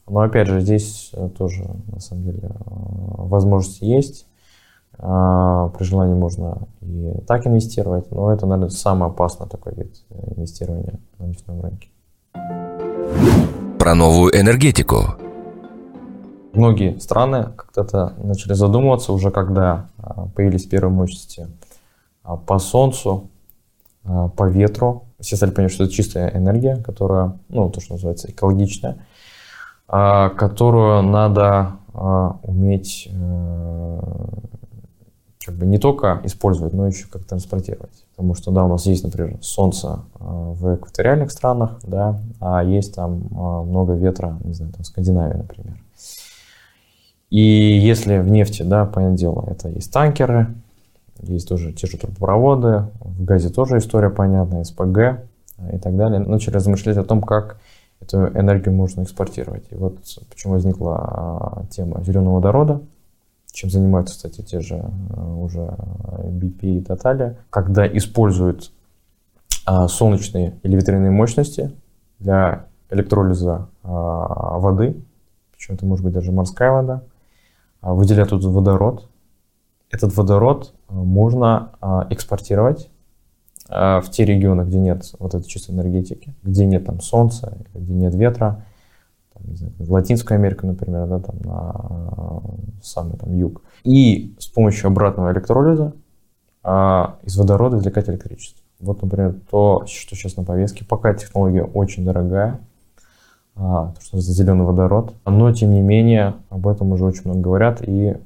Но 0.09 0.21
опять 0.21 0.49
же, 0.49 0.61
здесь 0.61 1.11
э, 1.13 1.29
тоже, 1.29 1.65
на 1.93 2.01
самом 2.01 2.25
деле, 2.25 2.51
возможности 2.67 3.85
есть. 3.85 4.27
При 4.99 5.85
желании 5.85 6.15
можно 6.15 6.69
и 6.83 7.15
так 7.27 7.47
инвестировать, 7.47 8.11
но 8.11 8.31
это, 8.31 8.47
наверное, 8.47 8.69
самый 8.69 9.09
опасный 9.09 9.49
такой 9.49 9.75
вид 9.75 9.95
э, 10.11 10.35
инвестирования 10.37 11.01
на 11.19 11.25
нефтяном 11.27 11.63
рынке. 11.63 11.89
Про 13.83 13.97
новую 13.97 14.31
энергетику. 14.41 15.17
Многие 16.53 17.01
страны 17.01 17.49
как-то 17.57 18.15
начали 18.17 18.53
задумываться 18.53 19.13
уже, 19.13 19.33
когда 19.33 19.89
а, 19.99 20.29
появились 20.29 20.67
первые 20.67 20.93
мощности 20.93 21.49
а, 22.23 22.37
по 22.37 22.61
солнцу, 22.61 23.29
а, 24.05 24.29
по 24.29 24.49
ветру. 24.49 25.07
Все 25.19 25.35
стали 25.35 25.51
понимать, 25.51 25.73
что 25.73 25.83
это 25.83 25.93
чистая 25.93 26.31
энергия, 26.31 26.77
которая, 26.77 27.37
ну, 27.49 27.71
то, 27.71 27.81
что 27.81 27.95
называется, 27.95 28.31
экологичная, 28.31 29.05
которую 29.89 31.03
надо 31.03 31.73
уметь 32.45 33.09
э, 33.11 34.01
как 35.45 35.57
бы 35.57 35.67
не 35.67 35.79
только 35.79 36.21
использовать, 36.25 36.73
но 36.73 36.87
еще 36.87 37.07
как 37.09 37.25
транспортировать. 37.25 38.05
Потому 38.17 38.35
что, 38.35 38.51
да, 38.51 38.65
у 38.65 38.69
нас 38.69 38.87
есть, 38.87 39.05
например, 39.05 39.39
солнце 39.41 40.01
э, 40.19 40.25
в 40.25 40.77
экваториальных 40.77 41.31
странах, 41.31 41.81
да, 41.83 42.21
а 42.41 42.63
есть 42.63 42.95
там 42.95 43.23
э, 43.31 43.35
много 43.35 43.95
ветра, 43.95 44.39
не 44.45 44.53
знаю, 44.53 44.73
там 44.73 44.85
Скандинавия, 44.85 45.37
например. 45.37 45.77
И 47.31 47.41
если 47.41 48.19
в 48.19 48.29
нефти, 48.29 48.63
да, 48.63 48.85
понятное 48.85 49.17
дело, 49.17 49.49
это 49.51 49.69
есть 49.69 49.93
танкеры, 49.93 50.55
есть 51.23 51.49
тоже 51.49 51.73
те 51.73 51.87
же 51.87 51.97
трубопроводы, 51.97 52.87
в 53.01 53.25
газе 53.25 53.49
тоже 53.49 53.79
история 53.79 54.11
понятная, 54.11 54.65
СПГ 54.65 54.99
э, 54.99 55.77
и 55.77 55.79
так 55.79 55.97
далее. 55.97 56.21
Начали 56.21 56.55
размышлять 56.55 56.97
о 56.99 57.05
том, 57.05 57.23
как 57.23 57.59
эту 58.01 58.19
энергию 58.39 58.75
можно 58.75 59.03
экспортировать. 59.03 59.65
И 59.71 59.75
вот 59.75 59.97
почему 60.29 60.55
возникла 60.55 61.67
тема 61.71 62.03
зеленого 62.05 62.35
водорода, 62.35 62.83
чем 63.53 63.71
занимаются, 63.71 64.17
кстати, 64.17 64.41
те 64.41 64.61
же 64.61 64.77
э, 64.77 65.21
уже 65.21 65.61
BP 65.61 66.59
и 66.61 66.81
Total, 66.81 67.37
когда 67.51 67.87
используют 67.87 68.73
а, 69.65 69.87
солнечные 69.87 70.59
или 70.65 70.75
ветряные 70.75 71.13
мощности 71.13 71.71
для 72.19 72.67
электролиза 72.91 73.69
а, 73.85 74.59
воды, 74.59 75.01
причем 75.53 75.75
это 75.75 75.87
может 75.87 76.05
быть 76.05 76.15
даже 76.15 76.33
морская 76.33 76.73
вода, 76.73 77.03
а, 77.81 77.95
выделяют 77.95 78.31
тут 78.31 78.45
водород. 78.45 79.09
Этот 79.91 80.17
водород 80.17 80.75
можно 80.89 81.73
экспортировать 82.09 82.89
в 83.69 84.05
те 84.11 84.25
регионы, 84.25 84.63
где 84.63 84.79
нет 84.79 85.15
вот 85.19 85.35
этой 85.35 85.47
чистой 85.47 85.73
энергетики, 85.73 86.35
где 86.43 86.65
нет 86.65 86.87
там 86.87 87.01
солнца, 87.01 87.59
где 87.75 87.93
нет 87.93 88.15
ветра, 88.15 88.65
не 89.45 89.57
знаю, 89.57 89.73
в 89.79 89.93
Латинскую 89.93 90.37
Америку, 90.37 90.67
например, 90.67 91.07
да, 91.07 91.19
там 91.21 91.37
на 91.45 92.43
самый 92.83 93.17
там 93.17 93.35
юг. 93.35 93.63
И 93.85 94.35
с 94.39 94.47
помощью 94.47 94.89
обратного 94.89 95.33
электролиза 95.33 95.93
а, 96.63 97.17
из 97.23 97.37
водорода 97.37 97.79
извлекать 97.79 98.09
электричество. 98.09 98.63
Вот, 98.81 99.01
например, 99.03 99.37
то, 99.51 99.85
что 99.87 100.17
сейчас 100.17 100.37
на 100.37 100.45
повестке. 100.45 100.85
Пока 100.85 101.15
технология 101.15 101.63
очень 101.63 102.05
дорогая, 102.05 102.61
а, 103.55 103.93
то, 103.93 104.01
что 104.01 104.19
это 104.19 104.27
зеленый 104.27 104.65
водород. 104.65 105.15
Но, 105.25 105.53
тем 105.53 105.73
не 105.73 105.81
менее, 105.81 106.35
об 106.51 106.67
этом 106.67 106.93
уже 106.93 107.05
очень 107.05 107.23
много 107.25 107.41
говорят. 107.41 107.83
И, 107.87 108.17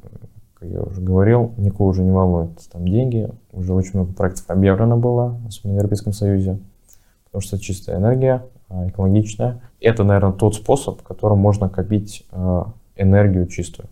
как 0.55 0.69
я 0.69 0.83
уже 0.83 1.01
говорил, 1.01 1.53
никого 1.57 1.89
уже 1.89 2.03
не 2.03 2.11
волнует 2.11 2.51
там 2.73 2.87
деньги. 2.87 3.29
Уже 3.53 3.73
очень 3.75 3.93
много 3.95 4.13
проектов 4.13 4.45
объявлено 4.49 4.97
было, 4.97 5.39
особенно 5.47 5.75
в 5.75 5.77
Европейском 5.77 6.13
Союзе. 6.13 6.59
Потому 7.25 7.43
что 7.43 7.59
чистая 7.59 7.99
энергия, 7.99 8.43
экологичная. 8.71 9.63
Это, 9.81 10.05
наверное, 10.05 10.33
тот 10.33 10.55
способ, 10.55 11.03
которым 11.03 11.39
можно 11.39 11.69
копить 11.69 12.27
а, 12.31 12.73
энергию 12.97 13.47
чистую. 13.47 13.89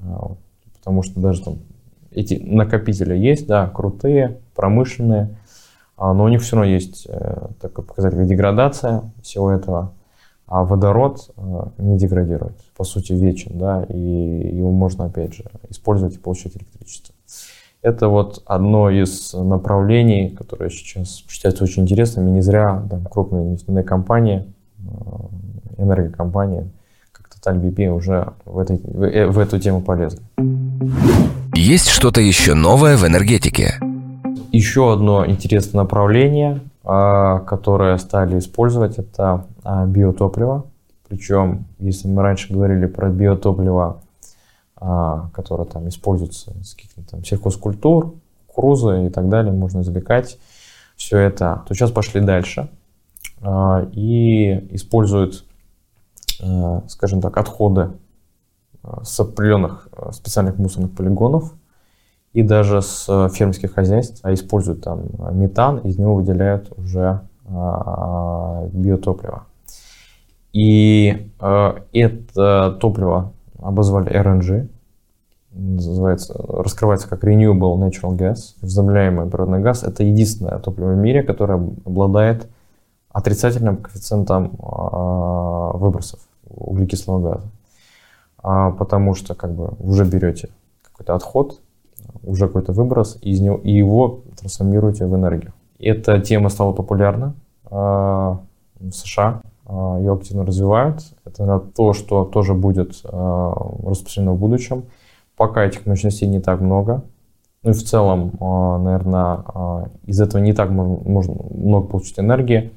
А, 0.00 0.32
потому 0.74 1.02
что 1.02 1.20
даже 1.20 1.42
там 1.42 1.58
эти 2.10 2.34
накопители 2.34 3.16
есть, 3.16 3.46
да, 3.46 3.68
крутые, 3.68 4.38
промышленные, 4.54 5.36
а, 5.96 6.14
но 6.14 6.24
у 6.24 6.28
них 6.28 6.42
все 6.42 6.56
равно 6.56 6.70
есть 6.70 7.06
э, 7.08 7.48
такой 7.60 7.84
показатель, 7.84 8.24
деградация 8.24 9.10
всего 9.20 9.50
этого, 9.50 9.92
а 10.46 10.64
водород 10.64 11.30
э, 11.36 11.62
не 11.78 11.98
деградирует, 11.98 12.56
по 12.76 12.84
сути, 12.84 13.12
вечен, 13.12 13.58
да, 13.58 13.84
и 13.84 13.98
его 13.98 14.70
можно, 14.70 15.06
опять 15.06 15.34
же, 15.34 15.44
использовать 15.68 16.14
и 16.14 16.18
получать 16.18 16.56
электричество. 16.56 17.14
Это 17.80 18.08
вот 18.08 18.42
одно 18.44 18.90
из 18.90 19.32
направлений, 19.34 20.30
которое 20.30 20.68
сейчас 20.68 21.22
считается 21.28 21.62
очень 21.62 21.84
интересным, 21.84 22.26
и 22.28 22.30
не 22.32 22.40
зря 22.40 22.82
там, 22.90 23.04
крупные 23.04 23.44
нефтяные 23.44 23.84
компании, 23.84 24.52
э, 24.80 25.82
энергокомпании, 25.82 26.68
как 27.12 27.28
Total 27.28 27.60
BP 27.60 27.88
уже 27.90 28.32
в, 28.44 28.58
этой, 28.58 28.78
в, 28.78 29.32
в 29.32 29.38
эту 29.38 29.60
тему 29.60 29.80
полезли. 29.80 30.20
Есть 31.54 31.88
что-то 31.88 32.20
еще 32.20 32.54
новое 32.54 32.96
в 32.96 33.06
энергетике? 33.06 33.74
Еще 34.50 34.92
одно 34.92 35.24
интересное 35.24 35.82
направление, 35.82 36.60
а, 36.82 37.38
которое 37.40 37.96
стали 37.98 38.38
использовать, 38.38 38.98
это 38.98 39.46
а, 39.62 39.86
биотопливо. 39.86 40.66
Причем, 41.08 41.66
если 41.78 42.08
мы 42.08 42.22
раньше 42.22 42.52
говорили 42.52 42.86
про 42.86 43.08
биотопливо, 43.08 44.02
а, 44.80 45.30
которое 45.32 45.64
там 45.64 45.88
используется 45.88 46.52
из 46.60 46.74
каких-то 46.74 47.02
там 47.02 47.24
сельхозкультур, 47.24 48.14
кукурузы 48.46 49.06
и 49.06 49.10
так 49.10 49.28
далее, 49.28 49.52
можно 49.52 49.80
извлекать 49.80 50.38
все 50.96 51.18
это, 51.18 51.62
то 51.66 51.74
сейчас 51.74 51.90
пошли 51.90 52.20
дальше 52.20 52.70
и 53.92 54.68
используют, 54.74 55.44
скажем 56.88 57.20
так, 57.20 57.36
отходы 57.36 57.92
с 59.04 59.20
определенных 59.20 59.88
специальных 60.10 60.58
мусорных 60.58 60.92
полигонов– 60.96 61.52
и 62.32 62.42
даже 62.42 62.82
с 62.82 63.06
фермерских 63.30 63.74
хозяйств 63.74 64.20
а 64.22 64.32
используют 64.32 64.82
там 64.82 65.06
метан, 65.32 65.78
из 65.78 65.98
него 65.98 66.14
выделяют 66.14 66.70
уже 66.76 67.22
а, 67.46 68.68
биотопливо. 68.72 69.44
И 70.52 71.30
это 71.38 72.78
топливо 72.80 73.32
обозвали 73.58 74.10
RNG, 74.10 74.68
называется, 75.52 76.34
раскрывается 76.48 77.08
как 77.08 77.24
Renewable 77.24 77.76
Natural 77.78 78.16
Gas, 78.16 78.54
возобновляемый 78.60 79.26
природный 79.26 79.60
газ. 79.60 79.82
Это 79.82 80.02
единственное 80.02 80.58
топливо 80.58 80.92
в 80.92 80.96
мире, 80.96 81.22
которое 81.22 81.56
обладает 81.84 82.48
отрицательным 83.10 83.78
коэффициентом 83.78 84.56
а, 84.62 85.76
выбросов 85.76 86.20
углекислого 86.48 87.20
газа. 87.20 87.48
А, 88.42 88.70
потому 88.70 89.14
что 89.14 89.34
как 89.34 89.52
бы 89.52 89.72
уже 89.78 90.04
берете 90.04 90.50
какой-то 90.82 91.14
отход, 91.14 91.60
уже 92.22 92.46
какой-то 92.46 92.72
выброс, 92.72 93.18
и, 93.20 93.30
из 93.30 93.40
него, 93.40 93.56
и 93.56 93.72
его 93.72 94.20
трансформируете 94.38 95.06
в 95.06 95.14
энергию. 95.14 95.52
Эта 95.78 96.20
тема 96.20 96.48
стала 96.48 96.72
популярна 96.72 97.34
а, 97.70 98.40
в 98.78 98.92
США, 98.92 99.42
ее 99.68 100.14
активно 100.14 100.44
развивают. 100.44 101.02
Это 101.24 101.58
то, 101.58 101.92
что 101.92 102.24
тоже 102.24 102.54
будет 102.54 103.00
а, 103.04 103.52
распространено 103.84 104.32
в 104.32 104.38
будущем. 104.38 104.84
Пока 105.36 105.64
этих 105.64 105.86
мощностей 105.86 106.26
не 106.26 106.40
так 106.40 106.60
много. 106.60 107.02
Ну 107.62 107.70
и 107.70 107.74
в 107.74 107.82
целом, 107.82 108.32
наверное, 108.84 109.90
из 110.04 110.20
этого 110.20 110.40
не 110.40 110.52
так 110.52 110.70
можно, 110.70 111.34
много 111.50 111.88
получить 111.88 112.18
энергии, 112.18 112.72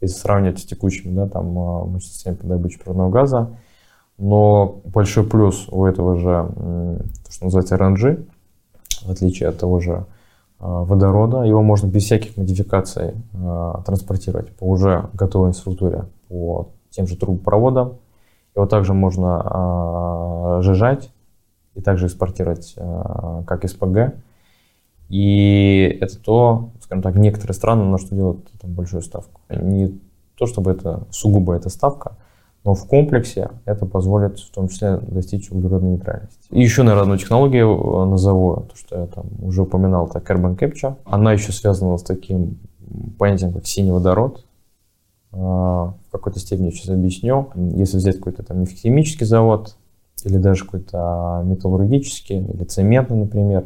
если 0.00 0.14
сравнивать 0.14 0.58
с 0.58 0.64
текущими 0.64 1.14
да, 1.14 1.26
там, 1.26 1.46
мощностями 1.46 2.34
по 2.34 2.46
добыче 2.46 2.78
природного 2.78 3.10
газа. 3.10 3.48
Но 4.18 4.80
большой 4.84 5.24
плюс 5.24 5.68
у 5.70 5.86
этого 5.86 6.16
же, 6.16 6.48
то, 7.24 7.32
что 7.32 7.44
называется 7.44 7.76
RNG, 7.76 8.26
в 9.06 9.10
отличие 9.10 9.48
от 9.48 9.58
того 9.58 9.80
же 9.80 10.04
а, 10.58 10.84
водорода. 10.84 11.42
Его 11.42 11.62
можно 11.62 11.86
без 11.86 12.04
всяких 12.04 12.36
модификаций 12.36 13.14
а, 13.34 13.82
транспортировать 13.84 14.50
по 14.56 14.64
уже 14.64 15.08
готовой 15.12 15.50
инфраструктуре, 15.50 16.04
по 16.28 16.68
тем 16.90 17.06
же 17.06 17.16
трубопроводам. 17.16 17.98
Его 18.54 18.66
также 18.66 18.94
можно 18.94 19.42
а, 19.44 20.60
сжижать 20.62 21.10
и 21.74 21.82
также 21.82 22.06
экспортировать 22.06 22.74
как 23.46 23.68
СПГ. 23.68 24.14
И 25.08 25.98
это 26.00 26.18
то, 26.18 26.70
скажем 26.80 27.02
так, 27.02 27.16
некоторые 27.16 27.54
страны 27.54 27.84
на 27.84 27.98
что 27.98 28.14
делают 28.14 28.50
там 28.60 28.72
большую 28.72 29.02
ставку. 29.02 29.40
Не 29.50 30.00
то, 30.36 30.46
чтобы 30.46 30.70
это 30.70 31.04
сугубо 31.10 31.54
эта 31.54 31.68
ставка, 31.68 32.16
но 32.64 32.74
в 32.74 32.86
комплексе 32.86 33.50
это 33.64 33.86
позволит 33.86 34.40
в 34.40 34.50
том 34.50 34.68
числе 34.68 34.96
достичь 34.96 35.50
углеродной 35.52 35.92
нейтральности. 35.92 36.48
И 36.50 36.60
еще, 36.60 36.82
наверное, 36.82 37.04
одну 37.04 37.16
технологию 37.16 37.68
э, 37.68 38.04
назову, 38.06 38.66
то, 38.68 38.76
что 38.76 39.00
я 39.02 39.06
там 39.06 39.26
уже 39.40 39.62
упоминал, 39.62 40.08
это 40.08 40.18
Carbon 40.18 40.58
Capture. 40.58 40.96
Она 41.04 41.32
еще 41.32 41.52
связана 41.52 41.96
с 41.96 42.02
таким 42.02 42.58
понятием, 43.18 43.52
как 43.52 43.66
синий 43.66 43.92
водород. 43.92 44.44
Э, 45.36 45.38
в 45.38 46.10
какой-то 46.10 46.38
степени 46.38 46.70
сейчас 46.70 46.88
объясню. 46.88 47.50
Если 47.74 47.98
взять 47.98 48.16
какой-то 48.16 48.42
там 48.42 48.60
нефтехимический 48.60 49.26
завод, 49.26 49.76
или 50.24 50.38
даже 50.38 50.64
какой-то 50.64 51.42
металлургический, 51.44 52.38
или 52.38 52.64
цементный, 52.64 53.18
например, 53.18 53.64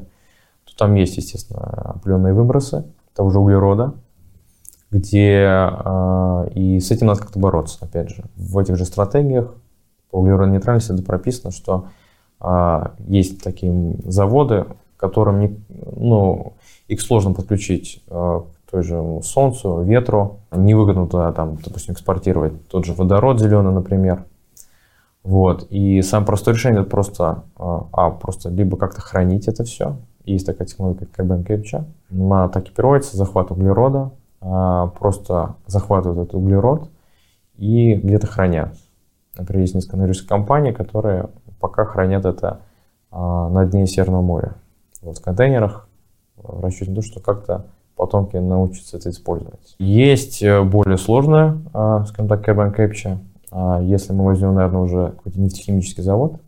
то 0.64 0.76
там 0.76 0.96
есть, 0.96 1.16
естественно, 1.16 1.60
определенные 1.94 2.34
выбросы 2.34 2.84
того 3.14 3.30
же 3.30 3.38
углерода, 3.38 3.94
где 4.90 5.46
э, 5.46 6.48
и 6.54 6.80
с 6.80 6.90
этим 6.90 7.06
надо 7.06 7.20
как-то 7.20 7.38
бороться, 7.38 7.78
опять 7.82 8.10
же. 8.10 8.24
В 8.34 8.58
этих 8.58 8.76
же 8.76 8.84
стратегиях 8.84 9.54
по 10.10 10.16
углеродной 10.16 10.54
нейтральности 10.54 10.92
это 10.92 11.04
прописано, 11.04 11.52
что 11.52 11.86
э, 12.40 12.86
есть 13.06 13.44
такие 13.44 13.96
заводы, 14.04 14.66
которым 14.96 15.38
не, 15.38 15.56
ну, 15.94 16.54
их 16.88 17.00
сложно 17.00 17.32
подключить 17.32 18.02
к 18.08 18.44
той 18.70 18.82
же 18.82 19.20
солнцу, 19.22 19.82
ветру, 19.82 20.40
невыгодно 20.52 21.06
туда, 21.06 21.32
там, 21.32 21.56
допустим, 21.56 21.94
экспортировать 21.94 22.68
тот 22.68 22.84
же 22.84 22.92
водород 22.92 23.40
зеленый, 23.40 23.72
например. 23.72 24.24
Вот. 25.22 25.66
И 25.70 26.00
самое 26.02 26.26
простое 26.26 26.54
решение 26.54 26.82
это 26.82 26.90
просто, 26.90 27.44
а, 27.56 28.10
просто 28.10 28.48
либо 28.48 28.76
как-то 28.76 29.00
хранить 29.00 29.48
это 29.48 29.64
все. 29.64 29.96
Есть 30.24 30.46
такая 30.46 30.66
технология, 30.66 31.06
как 31.06 31.26
carbon 31.26 31.44
capture. 31.44 31.84
Она 32.10 32.48
так 32.48 32.64
экипируется, 32.64 33.16
захват 33.16 33.50
углерода, 33.50 34.12
а, 34.40 34.88
просто 34.88 35.56
захватывают 35.66 36.20
этот 36.20 36.34
углерод 36.34 36.88
и 37.56 37.94
где-то 37.94 38.26
хранят. 38.26 38.74
Например, 39.36 39.62
есть 39.62 39.74
несколько 39.74 39.96
аналитических 39.96 40.28
компаний, 40.28 40.72
которые 40.72 41.28
пока 41.60 41.84
хранят 41.84 42.24
это 42.24 42.60
а, 43.10 43.48
на 43.48 43.66
дне 43.66 43.86
Северного 43.86 44.22
моря. 44.22 44.54
Вот 45.02 45.18
в 45.18 45.22
контейнерах 45.22 45.88
в 46.36 46.60
расчете 46.62 46.90
на 46.90 46.96
то, 46.96 47.02
что 47.02 47.20
как-то 47.20 47.66
потомки 47.96 48.36
научатся 48.36 48.96
это 48.96 49.10
использовать. 49.10 49.74
Есть 49.78 50.42
э, 50.42 50.62
более 50.62 50.98
сложная, 50.98 51.58
а, 51.72 52.04
скажем 52.06 52.28
так, 52.28 52.46
carbon 52.48 52.74
capture. 52.74 53.18
Если 53.82 54.12
мы 54.12 54.26
возьмем, 54.26 54.54
наверное, 54.54 54.82
уже 54.82 55.12
какой-то 55.16 55.40
нефтехимический 55.40 56.04
завод, 56.04 56.40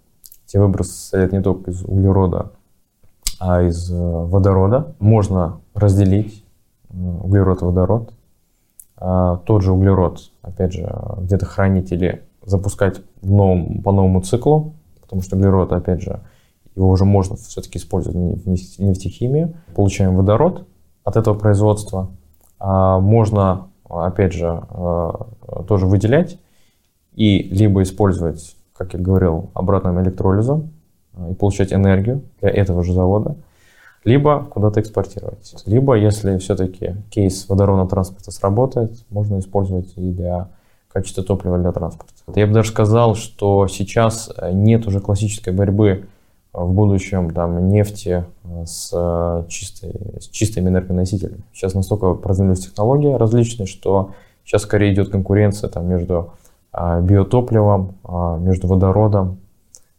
те 0.46 0.61
выбросы 0.61 0.92
состоят 0.92 1.33
не 1.33 1.40
только 1.40 1.70
из 1.70 1.83
углерода, 1.83 2.52
а 3.40 3.62
из 3.62 3.90
э, 3.90 3.96
водорода. 3.96 4.94
Можно 4.98 5.61
разделить 5.74 6.44
углерод 6.90 7.62
и 7.62 7.64
водород. 7.64 8.12
А 8.98 9.38
тот 9.38 9.62
же 9.62 9.72
углерод, 9.72 10.31
опять 10.42 10.74
же, 10.74 10.94
где-то 11.22 11.46
хранить 11.46 11.90
или 11.90 12.22
запускать 12.44 13.00
в 13.20 13.33
новом, 13.33 13.83
по 13.83 13.92
новому 13.92 14.20
циклу, 14.20 14.74
потому 15.00 15.22
что 15.22 15.37
углерод, 15.37 15.72
опять 15.72 16.02
же, 16.02 16.20
его 16.76 16.90
уже 16.90 17.05
можно 17.05 17.37
все-таки 17.37 17.78
использовать 17.78 18.44
в 18.44 18.48
нефтехимии. 18.48 19.57
Получаем 19.74 20.16
водород 20.16 20.66
от 21.04 21.16
этого 21.16 21.34
производства. 21.34 22.08
А 22.58 22.98
можно, 23.00 23.68
опять 23.88 24.32
же, 24.32 24.46
а, 24.48 25.26
тоже 25.66 25.86
выделять 25.86 26.38
и 27.14 27.42
либо 27.42 27.82
использовать, 27.82 28.56
как 28.76 28.94
я 28.94 29.00
говорил, 29.00 29.50
обратным 29.54 30.00
электролизом 30.02 30.70
а, 31.14 31.30
и 31.30 31.34
получать 31.34 31.72
энергию 31.72 32.22
для 32.40 32.50
этого 32.50 32.82
же 32.82 32.92
завода– 32.92 33.36
либо 34.04 34.44
куда-то 34.44 34.80
экспортировать. 34.80 35.54
Либо, 35.66 35.94
если 35.94 36.38
все-таки 36.38 36.96
кейс 37.10 37.48
водородного 37.48 37.88
транспорта 37.88 38.30
сработает, 38.30 38.92
можно 39.10 39.38
использовать 39.38 39.92
и 39.96 40.10
для 40.12 40.48
качества 40.92 41.22
топлива 41.22 41.58
для 41.58 41.72
транспорта. 41.72 42.12
Я 42.34 42.46
бы 42.46 42.52
даже 42.52 42.70
сказал, 42.70 43.14
что 43.14 43.66
сейчас 43.68 44.30
нет 44.52 44.86
уже 44.86 45.00
классической 45.00 45.52
борьбы 45.52 46.06
в 46.52 46.72
будущем 46.72 47.30
там, 47.30 47.68
нефти 47.68 48.24
с, 48.66 49.44
чистой, 49.48 50.20
с 50.20 50.28
чистыми 50.28 50.68
энергоносителями. 50.68 51.42
Сейчас 51.52 51.74
настолько 51.74 52.14
продвинулись 52.14 52.66
технологии 52.66 53.14
различные, 53.14 53.66
что 53.66 54.10
сейчас 54.44 54.62
скорее 54.62 54.92
идет 54.92 55.08
конкуренция 55.08 55.70
там, 55.70 55.88
между 55.88 56.32
а, 56.72 57.00
биотопливом, 57.00 57.94
а, 58.04 58.38
между 58.38 58.66
водородом, 58.66 59.38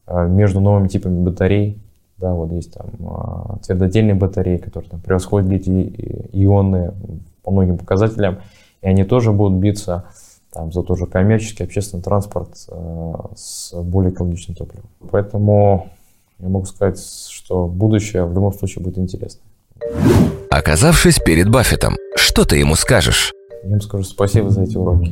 а, 0.05 0.27
между 0.27 0.59
новыми 0.59 0.87
типами 0.87 1.23
батарей. 1.23 1.79
Да, 2.17 2.33
вот 2.33 2.51
есть 2.51 2.73
там 2.73 3.59
твердотельные 3.65 4.15
батареи, 4.15 4.57
которые 4.57 4.89
там 4.89 5.01
превосходят 5.01 5.49
литий-ионные 5.49 6.93
по 7.43 7.51
многим 7.51 7.77
показателям, 7.77 8.37
и 8.81 8.87
они 8.87 9.03
тоже 9.03 9.31
будут 9.31 9.57
биться 9.59 10.05
там, 10.53 10.71
за 10.71 10.83
тот 10.83 10.99
же 10.99 11.05
коммерческий, 11.07 11.63
общественный 11.63 12.03
транспорт 12.03 12.49
э, 12.69 13.13
с 13.35 13.73
более 13.73 14.13
экологичным 14.13 14.55
топливом. 14.55 14.85
Поэтому 15.11 15.89
я 16.39 16.49
могу 16.49 16.65
сказать, 16.65 16.99
что 17.29 17.67
будущее 17.67 18.25
в 18.25 18.33
любом 18.33 18.53
случае 18.53 18.83
будет 18.83 18.97
интересно. 18.97 19.41
Оказавшись 20.49 21.19
перед 21.19 21.49
Баффетом, 21.49 21.97
Что 22.15 22.45
ты 22.45 22.57
ему 22.57 22.75
скажешь? 22.75 23.31
Я 23.63 23.69
ему 23.69 23.81
скажу 23.81 24.03
спасибо 24.03 24.49
за 24.49 24.63
эти 24.63 24.77
уроки. 24.77 25.11